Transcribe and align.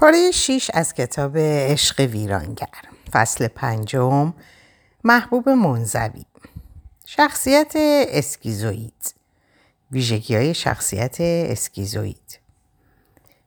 پاره 0.00 0.30
شیش 0.30 0.70
از 0.74 0.94
کتاب 0.94 1.36
عشق 1.36 2.00
ویرانگر. 2.00 2.68
فصل 3.12 3.48
پنجم 3.48 4.34
محبوب 5.04 5.48
منزوی. 5.48 6.24
شخصیت 7.06 7.72
اسکیزوید 8.08 9.14
ویژگی 9.90 10.36
های 10.36 10.54
شخصیت 10.54 11.16
اسکیزوید 11.20 12.38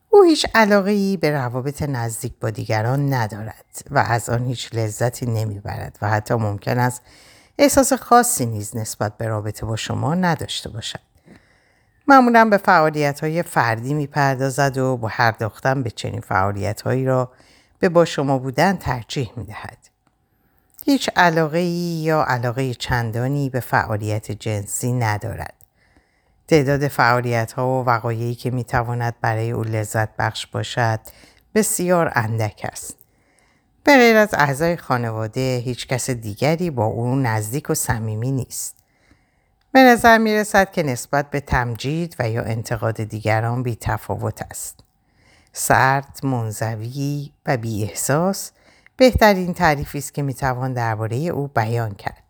او 0.09 0.23
هیچ 0.23 0.45
علاقه 0.55 0.91
ای 0.91 1.17
به 1.17 1.31
روابط 1.31 1.81
نزدیک 1.81 2.33
با 2.41 2.49
دیگران 2.49 3.13
ندارد 3.13 3.85
و 3.91 3.99
از 3.99 4.29
آن 4.29 4.45
هیچ 4.45 4.73
لذتی 4.73 5.25
نمی‌برد 5.25 5.97
و 6.01 6.09
حتی 6.09 6.33
ممکن 6.33 6.77
است 6.77 7.01
احساس 7.57 7.93
خاصی 7.93 8.45
نیز 8.45 8.75
نسبت 8.75 9.17
به 9.17 9.27
رابطه 9.27 9.65
با 9.65 9.75
شما 9.75 10.15
نداشته 10.15 10.69
باشد. 10.69 11.12
معمولا 12.07 12.45
به 12.45 12.57
فعالیت 12.57 13.19
های 13.19 13.43
فردی 13.43 13.93
می‌پردازد 13.93 14.77
و 14.77 14.97
با 14.97 15.07
هر 15.07 15.31
داختن 15.31 15.83
به 15.83 15.89
چنین 15.89 16.21
فعالیت 16.21 16.81
هایی 16.81 17.05
را 17.05 17.31
به 17.79 17.89
با 17.89 18.05
شما 18.05 18.37
بودن 18.37 18.77
ترجیح 18.77 19.31
می 19.35 19.43
دهد. 19.43 19.77
هیچ 20.85 21.09
علاقه 21.15 21.61
یا 21.61 22.23
علاقه 22.23 22.73
چندانی 22.73 23.49
به 23.49 23.59
فعالیت 23.59 24.31
جنسی 24.31 24.93
ندارد. 24.93 25.53
تعداد 26.47 26.87
فعالیت 26.87 27.51
ها 27.51 27.67
و 27.67 27.85
وقایعی 27.85 28.35
که 28.35 28.51
می 28.51 28.63
تواند 28.63 29.15
برای 29.21 29.51
او 29.51 29.63
لذت 29.63 30.09
بخش 30.15 30.47
باشد 30.47 30.99
بسیار 31.55 32.11
اندک 32.15 32.69
است. 32.71 32.97
به 33.83 33.97
غیر 33.97 34.17
از 34.17 34.29
اعضای 34.33 34.77
خانواده 34.77 35.61
هیچ 35.65 35.87
کس 35.87 36.09
دیگری 36.09 36.69
با 36.69 36.85
او 36.85 37.15
نزدیک 37.15 37.69
و 37.69 37.73
صمیمی 37.73 38.31
نیست. 38.31 38.82
به 39.73 39.83
نظر 39.83 40.17
می 40.17 40.35
رسد 40.35 40.71
که 40.71 40.83
نسبت 40.83 41.29
به 41.29 41.39
تمجید 41.39 42.15
و 42.19 42.29
یا 42.29 42.41
انتقاد 42.41 43.03
دیگران 43.03 43.63
بی 43.63 43.75
تفاوت 43.75 44.41
است. 44.41 44.79
سرد، 45.53 46.19
منزوی 46.23 47.31
و 47.45 47.57
بی 47.57 47.83
احساس 47.83 48.51
بهترین 48.97 49.53
تعریفی 49.53 49.97
است 49.97 50.13
که 50.13 50.21
می 50.21 50.33
توان 50.33 50.73
درباره 50.73 51.17
او 51.17 51.47
بیان 51.47 51.93
کرد. 51.93 52.23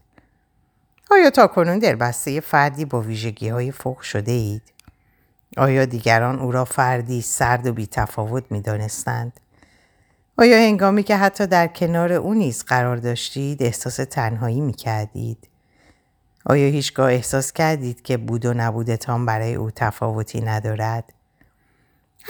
آیا 1.11 1.29
تا 1.29 1.47
کنون 1.47 1.79
بسته 1.79 2.39
فردی 2.39 2.85
با 2.85 3.01
ویژگی 3.01 3.49
های 3.49 3.71
فوق 3.71 4.01
شده 4.01 4.31
اید؟ 4.31 4.73
آیا 5.57 5.85
دیگران 5.85 6.39
او 6.39 6.51
را 6.51 6.65
فردی 6.65 7.21
سرد 7.21 7.67
و 7.67 7.73
بی 7.73 7.87
تفاوت 7.87 8.43
می 8.49 8.61
دانستند؟ 8.61 9.39
آیا 10.37 10.57
هنگامی 10.57 11.03
که 11.03 11.17
حتی 11.17 11.47
در 11.47 11.67
کنار 11.67 12.13
او 12.13 12.33
نیز 12.33 12.63
قرار 12.63 12.97
داشتید 12.97 13.63
احساس 13.63 13.95
تنهایی 13.95 14.61
می 14.61 14.73
کردید؟ 14.73 15.47
آیا 16.45 16.69
هیچگاه 16.69 17.11
احساس 17.11 17.51
کردید 17.51 18.01
که 18.01 18.17
بود 18.17 18.45
و 18.45 18.53
نبودتان 18.53 19.25
برای 19.25 19.55
او 19.55 19.71
تفاوتی 19.71 20.41
ندارد؟ 20.41 21.13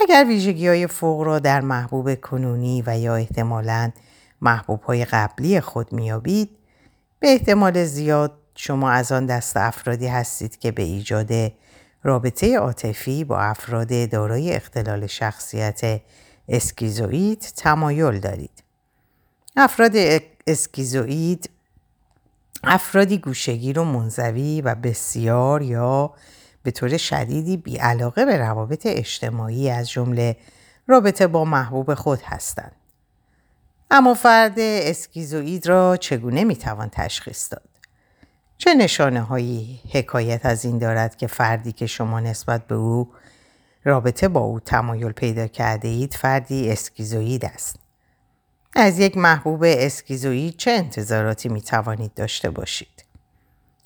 اگر 0.00 0.24
ویژگی 0.28 0.68
های 0.68 0.86
فوق 0.86 1.22
را 1.22 1.38
در 1.38 1.60
محبوب 1.60 2.14
کنونی 2.14 2.82
و 2.86 2.98
یا 2.98 3.14
احتمالاً 3.14 3.92
محبوب 4.40 4.82
های 4.82 5.04
قبلی 5.04 5.60
خود 5.60 5.92
میابید 5.92 6.50
به 7.20 7.28
احتمال 7.28 7.84
زیاد 7.84 8.32
شما 8.54 8.90
از 8.90 9.12
آن 9.12 9.26
دست 9.26 9.56
افرادی 9.56 10.06
هستید 10.06 10.58
که 10.58 10.70
به 10.70 10.82
ایجاد 10.82 11.52
رابطه 12.02 12.58
عاطفی 12.58 13.24
با 13.24 13.40
افراد 13.40 14.10
دارای 14.10 14.52
اختلال 14.52 15.06
شخصیت 15.06 16.00
اسکیزوئید 16.48 17.40
تمایل 17.56 18.20
دارید. 18.20 18.62
افراد 19.56 19.92
اسکیزوئید 20.46 21.50
افرادی 22.66 23.18
گوشگیر 23.18 23.78
و 23.78 23.84
منزوی 23.84 24.60
و 24.60 24.74
بسیار 24.74 25.62
یا 25.62 26.14
به 26.62 26.70
طور 26.70 26.96
شدیدی 26.96 27.56
بیعلاقه 27.56 28.24
به 28.24 28.36
روابط 28.36 28.86
اجتماعی 28.86 29.70
از 29.70 29.90
جمله 29.90 30.36
رابطه 30.86 31.26
با 31.26 31.44
محبوب 31.44 31.94
خود 31.94 32.22
هستند. 32.22 32.76
اما 33.90 34.14
فرد 34.14 34.54
اسکیزوئید 34.58 35.66
را 35.66 35.96
چگونه 35.96 36.44
می‌توان 36.44 36.88
تشخیص 36.92 37.52
داد؟ 37.52 37.68
چه 38.58 38.74
نشانه 38.74 39.20
هایی 39.20 39.80
حکایت 39.92 40.46
از 40.46 40.64
این 40.64 40.78
دارد 40.78 41.16
که 41.16 41.26
فردی 41.26 41.72
که 41.72 41.86
شما 41.86 42.20
نسبت 42.20 42.66
به 42.66 42.74
او 42.74 43.12
رابطه 43.84 44.28
با 44.28 44.40
او 44.40 44.60
تمایل 44.60 45.12
پیدا 45.12 45.46
کرده 45.46 45.88
اید 45.88 46.14
فردی 46.14 46.70
اسکیزوئید 46.70 47.44
است؟ 47.44 47.83
از 48.76 48.98
یک 48.98 49.16
محبوب 49.16 49.64
اسکیزوئید 49.66 50.56
چه 50.56 50.70
انتظاراتی 50.70 51.48
می 51.48 51.62
توانید 51.62 52.14
داشته 52.14 52.50
باشید؟ 52.50 53.04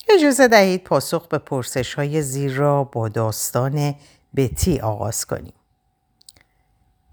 اجازه 0.09 0.47
دهید 0.47 0.83
پاسخ 0.83 1.27
به 1.27 1.37
پرسش 1.37 1.93
های 1.93 2.21
زیر 2.21 2.53
را 2.53 2.83
با 2.83 3.09
داستان 3.09 3.95
بتی 4.35 4.79
آغاز 4.79 5.25
کنیم. 5.25 5.53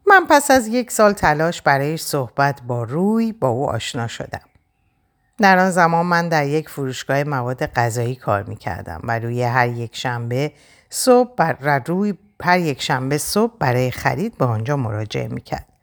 من 0.07 0.27
پس 0.31 0.51
از 0.51 0.67
یک 0.67 0.91
سال 0.91 1.13
تلاش 1.13 1.63
برای 1.63 1.97
صحبت 1.97 2.63
با 2.63 2.83
روی 2.83 3.33
با 3.33 3.49
او 3.49 3.71
آشنا 3.71 4.07
شدم. 4.07 4.41
در 5.39 5.59
آن 5.59 5.71
زمان 5.71 6.07
من 6.07 6.29
در 6.29 6.47
یک 6.47 6.69
فروشگاه 6.69 7.25
مواد 7.25 7.67
غذایی 7.67 8.15
کار 8.15 8.43
می 8.43 8.57
کردم 8.57 9.01
و 9.05 9.19
روی 9.19 9.43
هر 9.43 9.69
یک 9.69 9.97
شنبه 9.97 10.53
صبح 10.91 11.35
بر 11.35 11.83
روی 11.87 12.15
هر 12.43 12.59
یک 12.59 12.83
شنبه 12.83 13.19
صبح 13.19 13.53
برای 13.59 13.91
خرید 13.91 14.39
به 14.39 14.45
آنجا 14.45 14.77
مراجعه 14.77 15.29
می 15.29 15.41
کرد. 15.41 15.76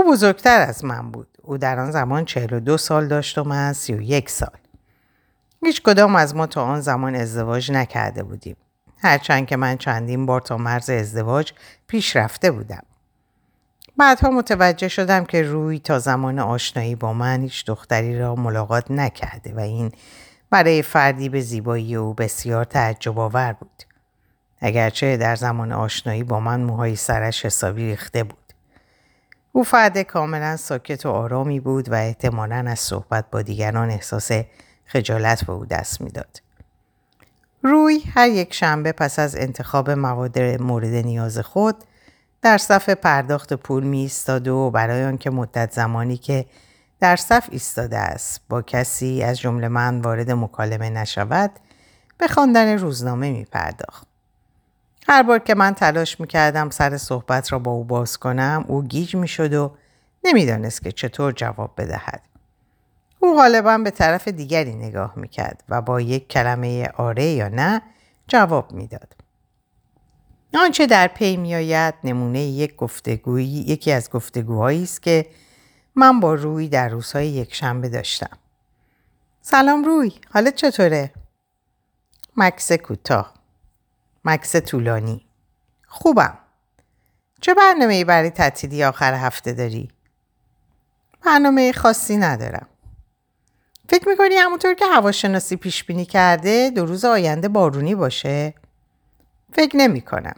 او 0.00 0.12
بزرگتر 0.12 0.60
از 0.60 0.84
من 0.84 1.10
بود. 1.10 1.28
او 1.42 1.58
در 1.58 1.78
آن 1.80 1.90
زمان 1.90 2.24
42 2.24 2.76
سال 2.76 3.08
داشت 3.08 3.38
و 3.38 3.44
من 3.44 3.72
31 3.72 4.30
سال. 4.30 4.56
هیچ 5.64 5.82
کدام 5.82 6.16
از 6.16 6.34
ما 6.34 6.46
تا 6.46 6.62
آن 6.62 6.80
زمان 6.80 7.14
ازدواج 7.14 7.72
نکرده 7.72 8.22
بودیم. 8.22 8.56
هرچند 8.98 9.46
که 9.46 9.56
من 9.56 9.76
چندین 9.76 10.26
بار 10.26 10.40
تا 10.40 10.56
مرز 10.56 10.90
ازدواج 10.90 11.52
پیش 11.86 12.16
رفته 12.16 12.50
بودم. 12.50 12.82
بعدها 13.96 14.30
متوجه 14.30 14.88
شدم 14.88 15.24
که 15.24 15.42
روی 15.42 15.78
تا 15.78 15.98
زمان 15.98 16.38
آشنایی 16.38 16.94
با 16.94 17.12
من 17.12 17.42
هیچ 17.42 17.66
دختری 17.66 18.18
را 18.18 18.34
ملاقات 18.34 18.90
نکرده 18.90 19.54
و 19.54 19.60
این 19.60 19.92
برای 20.50 20.82
فردی 20.82 21.28
به 21.28 21.40
زیبایی 21.40 21.96
او 21.96 22.14
بسیار 22.14 22.64
تعجب 22.64 23.18
آور 23.18 23.52
بود. 23.52 23.82
اگرچه 24.60 25.16
در 25.16 25.36
زمان 25.36 25.72
آشنایی 25.72 26.24
با 26.24 26.40
من 26.40 26.60
موهای 26.60 26.96
سرش 26.96 27.44
حسابی 27.44 27.86
ریخته 27.86 28.24
بود. 28.24 28.49
او 29.52 29.64
فرد 29.64 29.98
کاملا 29.98 30.56
ساکت 30.56 31.06
و 31.06 31.08
آرامی 31.08 31.60
بود 31.60 31.88
و 31.88 31.94
احتمالا 31.94 32.64
از 32.68 32.78
صحبت 32.78 33.24
با 33.30 33.42
دیگران 33.42 33.90
احساس 33.90 34.30
خجالت 34.84 35.44
به 35.44 35.52
او 35.52 35.66
دست 35.66 36.00
می‌داد. 36.00 36.42
روی 37.62 38.00
هر 38.14 38.28
یک 38.28 38.54
شنبه 38.54 38.92
پس 38.92 39.18
از 39.18 39.36
انتخاب 39.36 39.90
مواد 39.90 40.38
مورد 40.38 40.94
نیاز 40.94 41.38
خود 41.38 41.76
در 42.42 42.58
صف 42.58 42.88
پرداخت 42.88 43.52
پول 43.52 43.84
می 43.84 44.00
ایستاد 44.00 44.48
و 44.48 44.70
برای 44.70 45.04
آنکه 45.04 45.30
مدت 45.30 45.72
زمانی 45.72 46.16
که 46.16 46.46
در 47.00 47.16
صف 47.16 47.48
ایستاده 47.50 47.98
است 47.98 48.40
با 48.48 48.62
کسی 48.62 49.22
از 49.22 49.38
جمله 49.38 49.68
من 49.68 50.00
وارد 50.00 50.30
مکالمه 50.30 50.90
نشود 50.90 51.50
به 52.18 52.28
خواندن 52.28 52.78
روزنامه 52.78 53.30
می 53.30 53.44
پرداخت. 53.44 54.09
هر 55.08 55.22
بار 55.22 55.38
که 55.38 55.54
من 55.54 55.74
تلاش 55.74 56.20
می 56.20 56.26
کردم 56.26 56.70
سر 56.70 56.96
صحبت 56.96 57.52
را 57.52 57.58
با 57.58 57.70
او 57.70 57.84
باز 57.84 58.18
کنم 58.18 58.64
او 58.68 58.82
گیج 58.82 59.16
می 59.16 59.28
شد 59.28 59.54
و 59.54 59.76
نمی‌دانست 60.24 60.82
که 60.82 60.92
چطور 60.92 61.32
جواب 61.32 61.74
بدهد. 61.76 62.22
او 63.20 63.36
غالبا 63.36 63.78
به 63.78 63.90
طرف 63.90 64.28
دیگری 64.28 64.74
نگاه 64.74 65.12
می 65.16 65.28
کرد 65.28 65.64
و 65.68 65.82
با 65.82 66.00
یک 66.00 66.28
کلمه 66.28 66.88
آره 66.88 67.24
یا 67.24 67.48
نه 67.48 67.82
جواب 68.28 68.72
می‌داد. 68.72 69.16
آنچه 70.54 70.86
در 70.86 71.08
پی 71.08 71.36
میآید 71.36 71.94
نمونه 72.04 72.40
یک 72.40 72.76
گفتگویی 72.76 73.46
یکی 73.46 73.92
از 73.92 74.10
گفتگوهایی 74.10 74.82
است 74.82 75.02
که 75.02 75.26
من 75.94 76.20
با 76.20 76.34
روی 76.34 76.68
در 76.68 76.88
روزهای 76.88 77.28
یک 77.28 77.54
شنبه 77.54 77.88
داشتم. 77.88 78.38
سلام 79.42 79.84
روی، 79.84 80.12
حالت 80.30 80.54
چطوره؟ 80.54 81.10
مکس 82.36 82.72
کوتاه. 82.72 83.39
مکس 84.24 84.56
طولانی. 84.56 85.26
خوبم. 85.86 86.38
چه 87.40 87.54
برنامه 87.54 87.94
ای 87.94 88.04
برای 88.04 88.30
تعطیلی 88.30 88.84
آخر 88.84 89.14
هفته 89.14 89.52
داری؟ 89.52 89.88
برنامه 91.24 91.72
خاصی 91.72 92.16
ندارم. 92.16 92.66
فکر 93.88 94.08
می‌کنی 94.08 94.34
همونطور 94.34 94.74
که 94.74 94.84
هواشناسی 94.86 95.56
پیش 95.56 95.84
بینی 95.84 96.04
کرده 96.04 96.70
دو 96.70 96.86
روز 96.86 97.04
آینده 97.04 97.48
بارونی 97.48 97.94
باشه؟ 97.94 98.54
فکر 99.52 99.76
نمی 99.76 100.00
کنم. 100.00 100.36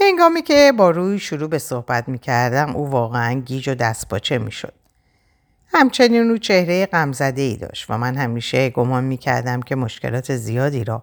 هنگامی 0.00 0.42
که 0.42 0.72
با 0.76 0.90
روی 0.90 1.18
شروع 1.18 1.48
به 1.48 1.58
صحبت 1.58 2.08
می 2.08 2.18
کردم 2.18 2.76
او 2.76 2.90
واقعا 2.90 3.40
گیج 3.40 3.68
و 3.68 3.74
دستپاچه 3.74 4.38
می 4.38 4.52
شد. 4.52 4.72
همچنین 5.74 6.30
او 6.30 6.38
چهره 6.38 6.86
غمزده 6.86 7.42
ای 7.42 7.56
داشت 7.56 7.90
و 7.90 7.98
من 7.98 8.16
همیشه 8.16 8.70
گمان 8.70 9.04
می 9.04 9.16
کردم 9.16 9.62
که 9.62 9.76
مشکلات 9.76 10.36
زیادی 10.36 10.84
را 10.84 11.02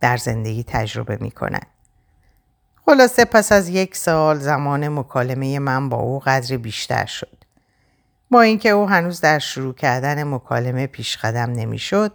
در 0.00 0.16
زندگی 0.16 0.64
تجربه 0.64 1.18
می 1.20 1.30
کند. 1.30 1.66
خلاصه 2.86 3.24
پس 3.24 3.52
از 3.52 3.68
یک 3.68 3.96
سال 3.96 4.38
زمان 4.38 4.88
مکالمه 4.88 5.58
من 5.58 5.88
با 5.88 5.96
او 5.96 6.18
قدر 6.18 6.56
بیشتر 6.56 7.06
شد. 7.06 7.38
با 8.30 8.40
اینکه 8.40 8.68
او 8.68 8.88
هنوز 8.88 9.20
در 9.20 9.38
شروع 9.38 9.74
کردن 9.74 10.24
مکالمه 10.24 10.86
پیش 10.86 11.16
قدم 11.16 11.52
نمی‌شد 11.52 12.12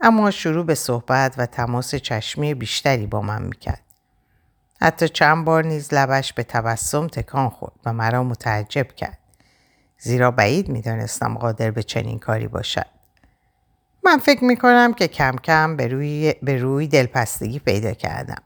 اما 0.00 0.30
شروع 0.30 0.64
به 0.64 0.74
صحبت 0.74 1.34
و 1.38 1.46
تماس 1.46 1.94
چشمی 1.94 2.54
بیشتری 2.54 3.06
با 3.06 3.20
من 3.22 3.42
می‌کرد. 3.42 3.82
حتی 4.80 5.08
چند 5.08 5.44
بار 5.44 5.64
نیز 5.64 5.94
لبش 5.94 6.32
به 6.32 6.42
تبسم 6.42 7.06
تکان 7.06 7.48
خورد 7.48 7.72
و 7.84 7.92
مرا 7.92 8.22
متعجب 8.22 8.88
کرد. 8.88 9.18
زیرا 9.98 10.30
بعید 10.30 10.68
می 10.68 10.82
دانستم 10.82 11.34
قادر 11.34 11.70
به 11.70 11.82
چنین 11.82 12.18
کاری 12.18 12.48
باشد. 12.48 12.93
من 14.04 14.18
فکر 14.18 14.44
می 14.44 14.56
کنم 14.56 14.94
که 14.94 15.08
کم 15.08 15.36
کم 15.36 15.76
به 15.76 15.88
روی, 15.88 16.34
به 16.42 16.58
روی 16.58 16.86
دلپستگی 16.88 17.58
پیدا 17.58 17.92
کردم. 17.92 18.42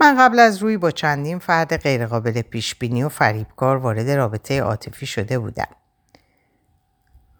من 0.00 0.16
قبل 0.18 0.38
از 0.38 0.58
روی 0.58 0.76
با 0.76 0.90
چندین 0.90 1.38
فرد 1.38 1.76
غیرقابل 1.76 2.42
پیشبینی 2.42 3.02
و 3.02 3.08
فریبکار 3.08 3.76
وارد 3.76 4.10
رابطه 4.10 4.60
عاطفی 4.60 5.06
شده 5.06 5.38
بودم. 5.38 5.68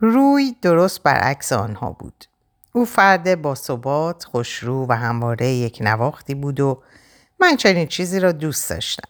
روی 0.00 0.56
درست 0.62 1.02
برعکس 1.02 1.52
آنها 1.52 1.92
بود. 1.92 2.24
او 2.72 2.84
فرد 2.84 3.42
با 3.42 3.54
ثبات، 3.54 4.24
خوشرو 4.24 4.86
و 4.88 4.92
همواره 4.92 5.48
یک 5.48 5.78
نواختی 5.80 6.34
بود 6.34 6.60
و 6.60 6.82
من 7.40 7.56
چنین 7.56 7.86
چیزی 7.86 8.20
را 8.20 8.32
دوست 8.32 8.70
داشتم. 8.70 9.08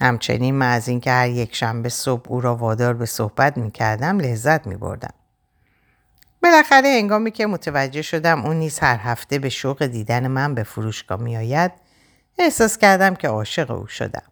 همچنین 0.00 0.54
من 0.54 0.72
از 0.72 0.88
اینکه 0.88 1.10
هر 1.10 1.28
یک 1.28 1.54
شنبه 1.56 1.88
صبح 1.88 2.28
او 2.28 2.40
را 2.40 2.56
وادار 2.56 2.94
به 2.94 3.06
صحبت 3.06 3.56
می 3.56 3.70
کردم 3.70 4.18
لذت 4.18 4.66
می 4.66 4.76
بردم. 4.76 5.14
بالاخره 6.42 6.88
هنگامی 6.88 7.30
که 7.30 7.46
متوجه 7.46 8.02
شدم 8.02 8.46
اون 8.46 8.56
نیز 8.56 8.78
هر 8.78 8.96
هفته 8.96 9.38
به 9.38 9.48
شوق 9.48 9.86
دیدن 9.86 10.26
من 10.26 10.54
به 10.54 10.62
فروشگاه 10.62 11.20
می 11.20 11.36
آید 11.36 11.72
احساس 12.38 12.78
کردم 12.78 13.14
که 13.14 13.28
عاشق 13.28 13.70
او 13.70 13.86
شدم. 13.86 14.22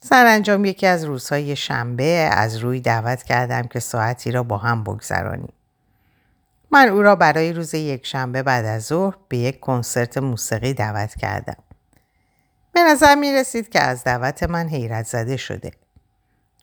سرانجام 0.00 0.64
یکی 0.64 0.86
از 0.86 1.04
روزهای 1.04 1.56
شنبه 1.56 2.30
از 2.32 2.56
روی 2.56 2.80
دعوت 2.80 3.22
کردم 3.22 3.62
که 3.62 3.80
ساعتی 3.80 4.30
را 4.30 4.42
با 4.42 4.58
هم 4.58 4.84
بگذرانیم. 4.84 5.52
من 6.70 6.88
او 6.88 7.02
را 7.02 7.16
برای 7.16 7.52
روز 7.52 7.74
یک 7.74 8.06
شنبه 8.06 8.42
بعد 8.42 8.64
از 8.64 8.84
ظهر 8.84 9.16
به 9.28 9.36
یک 9.36 9.60
کنسرت 9.60 10.18
موسیقی 10.18 10.74
دعوت 10.74 11.14
کردم. 11.14 11.56
به 12.72 12.80
نظر 12.80 13.14
می 13.14 13.32
رسید 13.32 13.68
که 13.68 13.80
از 13.80 14.04
دعوت 14.04 14.42
من 14.42 14.68
حیرت 14.68 15.06
زده 15.06 15.36
شده. 15.36 15.70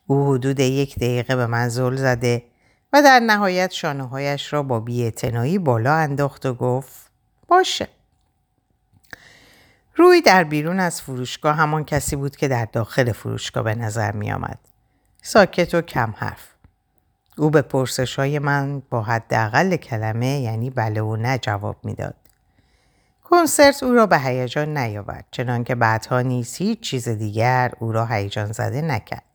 او 0.07 0.33
حدود 0.33 0.59
یک 0.59 0.95
دقیقه 0.95 1.35
به 1.35 1.47
من 1.47 1.69
زل 1.69 1.95
زده 1.95 2.43
و 2.95 3.01
در 3.01 3.19
نهایت 3.19 3.71
شانه 3.71 4.37
را 4.49 4.63
با 4.63 4.79
بیاعتنایی 4.79 5.59
بالا 5.59 5.95
انداخت 5.95 6.45
و 6.45 6.53
گفت 6.53 7.11
باشه. 7.47 7.87
روی 9.95 10.21
در 10.21 10.43
بیرون 10.43 10.79
از 10.79 11.01
فروشگاه 11.01 11.55
همان 11.55 11.83
کسی 11.83 12.15
بود 12.15 12.35
که 12.35 12.47
در 12.47 12.65
داخل 12.65 13.11
فروشگاه 13.11 13.63
به 13.63 13.75
نظر 13.75 14.11
می 14.11 14.31
آمد. 14.31 14.59
ساکت 15.21 15.75
و 15.75 15.81
کم 15.81 16.13
حرف. 16.17 16.47
او 17.37 17.49
به 17.49 17.61
پرسش 17.61 18.15
های 18.15 18.39
من 18.39 18.81
با 18.89 19.01
حداقل 19.01 19.75
کلمه 19.75 20.39
یعنی 20.39 20.69
بله 20.69 21.01
و 21.01 21.15
نه 21.15 21.37
جواب 21.37 21.77
می‌داد. 21.83 22.15
کنسرت 23.23 23.83
او 23.83 23.93
را 23.93 24.05
به 24.05 24.19
هیجان 24.19 24.77
نیاورد 24.77 25.25
چنانکه 25.31 25.75
بعدها 25.75 26.21
نیز 26.21 26.55
هیچ 26.55 26.79
چیز 26.79 27.09
دیگر 27.09 27.71
او 27.79 27.91
را 27.91 28.05
هیجان 28.05 28.51
زده 28.51 28.81
نکرد. 28.81 29.34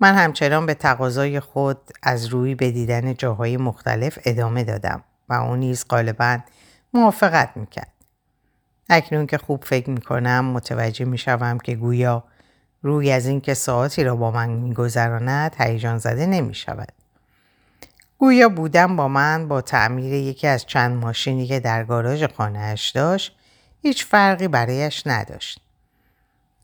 من 0.00 0.14
همچنان 0.14 0.66
به 0.66 0.74
تقاضای 0.74 1.40
خود 1.40 1.78
از 2.02 2.26
روی 2.26 2.54
به 2.54 2.70
دیدن 2.70 3.14
جاهای 3.14 3.56
مختلف 3.56 4.18
ادامه 4.24 4.64
دادم 4.64 5.04
و 5.28 5.34
او 5.34 5.56
نیز 5.56 5.84
غالبا 5.90 6.38
موافقت 6.94 7.50
می‌کرد. 7.56 7.92
اکنون 8.90 9.26
که 9.26 9.38
خوب 9.38 9.64
فکر 9.64 9.90
می‌کنم 9.90 10.44
متوجه 10.44 11.04
می‌شوم 11.04 11.58
که 11.58 11.74
گویا 11.74 12.24
روی 12.82 13.10
از 13.12 13.26
اینکه 13.26 13.54
ساعتی 13.54 14.04
را 14.04 14.16
با 14.16 14.30
من 14.30 14.48
میگذراند 14.48 15.56
هیجان 15.58 15.98
زده 15.98 16.26
نمی 16.26 16.54
شود. 16.54 16.92
گویا 18.18 18.48
بودم 18.48 18.96
با 18.96 19.08
من 19.08 19.48
با 19.48 19.60
تعمیر 19.60 20.12
یکی 20.12 20.46
از 20.46 20.66
چند 20.66 20.96
ماشینی 20.96 21.46
که 21.46 21.60
در 21.60 21.84
گاراژ 21.84 22.24
خانهاش 22.24 22.90
داشت 22.90 23.36
هیچ 23.82 24.04
فرقی 24.04 24.48
برایش 24.48 25.06
نداشت. 25.06 25.67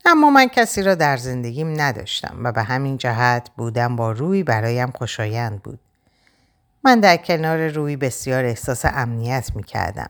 اما 0.05 0.29
من 0.29 0.47
کسی 0.47 0.83
را 0.83 0.95
در 0.95 1.17
زندگیم 1.17 1.81
نداشتم 1.81 2.37
و 2.43 2.51
به 2.51 2.63
همین 2.63 2.97
جهت 2.97 3.49
بودم 3.57 3.95
با 3.95 4.11
روی 4.11 4.43
برایم 4.43 4.91
خوشایند 4.91 5.63
بود. 5.63 5.79
من 6.83 6.99
در 6.99 7.17
کنار 7.17 7.67
روی 7.67 7.95
بسیار 7.95 8.45
احساس 8.45 8.85
امنیت 8.85 9.51
می 9.55 9.63
کردم. 9.63 10.09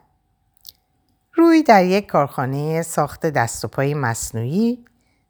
روی 1.33 1.63
در 1.63 1.85
یک 1.85 2.07
کارخانه 2.07 2.81
ساخت 2.81 3.25
دست 3.25 3.65
و 3.65 3.67
پای 3.67 3.93
مصنوعی 3.93 4.85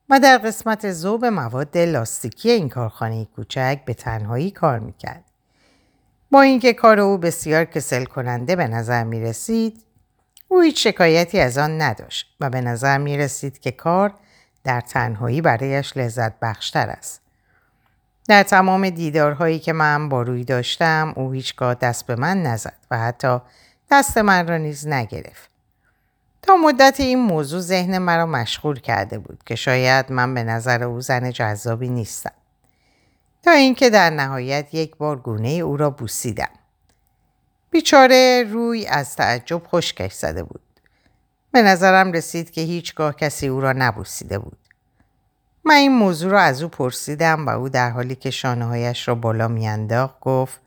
و 0.10 0.20
در 0.20 0.38
قسمت 0.38 0.92
زوب 0.92 1.26
مواد 1.26 1.78
لاستیکی 1.78 2.52
این 2.52 2.70
کارخانه 2.70 3.26
کوچک 3.26 3.80
به 3.86 3.94
تنهایی 3.94 4.52
کار 4.52 4.80
می‌کرد. 4.80 5.24
با 6.32 6.42
اینکه 6.42 6.74
کار 6.74 7.00
او 7.00 7.18
بسیار 7.18 7.66
کسل 7.66 8.06
کننده 8.06 8.56
به 8.56 8.68
نظر 8.68 9.04
می 9.04 9.22
رسید، 9.22 9.84
او 10.48 10.62
هیچ 10.62 10.88
شکایتی 10.88 11.40
از 11.40 11.58
آن 11.58 11.82
نداشت 11.82 12.36
و 12.40 12.50
به 12.50 12.62
نظر 12.62 12.98
می 12.98 13.18
رسید 13.18 13.60
که 13.60 13.72
کار 13.72 14.14
در 14.66 14.82
تنهایی 14.82 15.42
برایش 15.42 15.98
لذت 15.98 16.40
بخشتر 16.40 16.90
است. 16.90 17.22
در 18.28 18.44
تمام 18.44 18.90
دیدارهایی 18.90 19.60
که 19.60 19.74
من 19.74 20.10
با 20.10 20.22
روی 20.22 20.44
داشتم 20.44 21.14
او 21.16 21.32
هیچگاه 21.32 21.74
دست 21.74 22.06
به 22.06 22.16
من 22.16 22.44
نزد 22.44 22.78
و 22.92 23.00
حتی 23.00 23.42
دست 23.92 24.18
من 24.18 24.48
را 24.48 24.58
نیز 24.58 24.88
نگرفت. 24.88 25.50
تا 26.42 26.56
مدت 26.56 27.00
این 27.00 27.20
موضوع 27.20 27.60
ذهن 27.60 27.98
مرا 27.98 28.26
مشغول 28.26 28.80
کرده 28.80 29.20
بود 29.20 29.44
که 29.46 29.56
شاید 29.56 30.12
من 30.12 30.34
به 30.34 30.44
نظر 30.44 30.84
او 30.84 31.02
زن 31.02 31.32
جذابی 31.32 31.90
نیستم. 31.90 32.32
تا 33.44 33.52
اینکه 33.52 33.90
در 33.90 34.10
نهایت 34.10 34.74
یک 34.74 34.96
بار 34.96 35.20
گونه 35.20 35.50
او 35.50 35.78
را 35.78 35.90
بوسیدم. 35.90 36.50
بیچاره 37.72 38.44
روی 38.52 38.88
از 38.88 39.16
تعجب 39.16 39.62
خشکش 39.68 40.14
زده 40.14 40.44
بود. 40.44 40.62
به 41.56 41.62
نظرم 41.62 42.12
رسید 42.12 42.52
که 42.52 42.62
هیچگاه 42.62 43.16
کسی 43.16 43.48
او 43.48 43.62
را 43.62 43.74
نبوسیده 43.74 44.40
بود. 44.40 44.58
من 45.64 45.76
این 45.76 45.92
موضوع 45.92 46.32
را 46.32 46.42
از 46.42 46.64
او 46.64 46.70
پرسیدم 46.70 47.46
و 47.46 47.50
او 47.50 47.70
در 47.70 47.90
حالی 47.90 48.16
که 48.16 48.32
شانه 48.32 48.66
هایش 48.66 49.08
را 49.08 49.16
بالا 49.16 49.48
میانداخت 49.48 50.20
گفت 50.20 50.60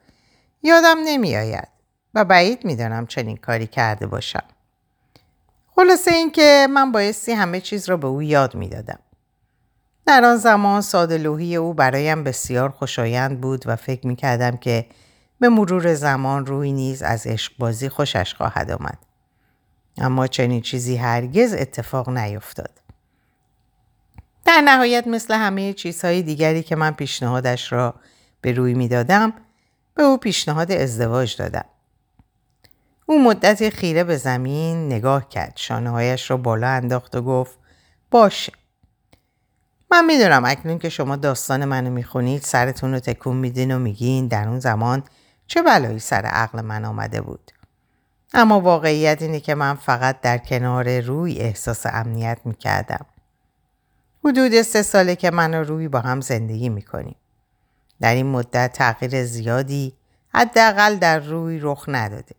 یادم 0.62 0.96
نمیآید 1.04 1.68
و 2.14 2.24
بعید 2.24 2.64
می‌دانم 2.64 3.06
چنین 3.06 3.36
کاری 3.36 3.66
کرده 3.66 4.06
باشم. 4.06 4.42
خلاصه 5.76 6.10
اینکه 6.10 6.66
من 6.70 6.92
بایستی 6.92 7.32
همه 7.32 7.60
چیز 7.60 7.88
را 7.88 7.96
به 7.96 8.06
او 8.06 8.22
یاد 8.22 8.54
می‌دادم. 8.54 8.98
در 10.06 10.24
آن 10.24 10.36
زمان 10.36 10.80
سادلوهی 10.80 11.56
او 11.56 11.74
برایم 11.74 12.24
بسیار 12.24 12.68
خوشایند 12.68 13.40
بود 13.40 13.62
و 13.66 13.76
فکر 13.76 14.06
می 14.06 14.16
کردم 14.16 14.56
که 14.56 14.86
به 15.40 15.48
مرور 15.48 15.94
زمان 15.94 16.46
روی 16.46 16.72
نیز 16.72 17.02
از 17.02 17.26
عشقبازی 17.26 17.88
خوشش 17.88 18.34
خواهد 18.34 18.70
آمد. 18.70 19.07
اما 20.00 20.26
چنین 20.26 20.60
چیزی 20.60 20.96
هرگز 20.96 21.54
اتفاق 21.54 22.08
نیفتاد. 22.08 22.70
در 24.44 24.60
نهایت 24.60 25.06
مثل 25.06 25.34
همه 25.34 25.72
چیزهای 25.72 26.22
دیگری 26.22 26.62
که 26.62 26.76
من 26.76 26.90
پیشنهادش 26.90 27.72
را 27.72 27.94
به 28.40 28.52
روی 28.52 28.74
می 28.74 28.88
دادم 28.88 29.32
به 29.94 30.02
او 30.02 30.16
پیشنهاد 30.16 30.72
ازدواج 30.72 31.36
دادم. 31.36 31.64
او 33.06 33.24
مدتی 33.24 33.70
خیره 33.70 34.04
به 34.04 34.16
زمین 34.16 34.86
نگاه 34.86 35.28
کرد. 35.28 35.52
شانه 35.56 35.90
هایش 35.90 36.30
را 36.30 36.36
بالا 36.36 36.68
انداخت 36.68 37.16
و 37.16 37.22
گفت 37.22 37.58
باشه. 38.10 38.52
من 39.90 40.04
می‌دونم 40.04 40.44
اکنون 40.44 40.78
که 40.78 40.88
شما 40.88 41.16
داستان 41.16 41.64
منو 41.64 41.90
می‌خونید 41.90 42.42
سرتون 42.42 42.92
رو 42.92 43.00
تکون 43.00 43.36
میدین 43.36 43.74
و 43.74 43.78
میگین 43.78 44.26
در 44.26 44.48
اون 44.48 44.60
زمان 44.60 45.02
چه 45.46 45.62
بلایی 45.62 45.98
سر 45.98 46.22
عقل 46.26 46.60
من 46.60 46.84
آمده 46.84 47.20
بود. 47.20 47.50
اما 48.34 48.60
واقعیت 48.60 49.22
اینه 49.22 49.40
که 49.40 49.54
من 49.54 49.74
فقط 49.74 50.20
در 50.20 50.38
کنار 50.38 51.00
روی 51.00 51.38
احساس 51.38 51.86
امنیت 51.86 52.38
می‌کردم. 52.44 53.06
حدود 54.24 54.62
سه 54.62 54.82
ساله 54.82 55.16
که 55.16 55.30
من 55.30 55.54
و 55.54 55.64
روی 55.64 55.88
با 55.88 56.00
هم 56.00 56.20
زندگی 56.20 56.68
می‌کنیم. 56.68 57.16
در 58.00 58.14
این 58.14 58.26
مدت 58.26 58.72
تغییر 58.72 59.24
زیادی 59.24 59.94
حداقل 60.34 60.96
در 60.96 61.18
روی 61.18 61.58
رخ 61.62 61.84
نداده. 61.88 62.34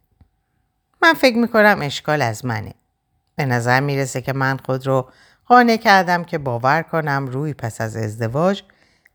من 1.01 1.13
فکر 1.13 1.37
می‌کنم 1.37 1.79
اشکال 1.81 2.21
از 2.21 2.45
منه. 2.45 2.73
به 3.35 3.45
نظر 3.45 3.79
می‌رسه 3.79 4.21
که 4.21 4.33
من 4.33 4.57
خود 4.57 4.87
رو 4.87 5.09
قانع 5.45 5.77
کردم 5.77 6.23
که 6.23 6.37
باور 6.37 6.81
کنم 6.81 7.27
روی 7.27 7.53
پس 7.53 7.81
از 7.81 7.95
ازدواج 7.97 8.63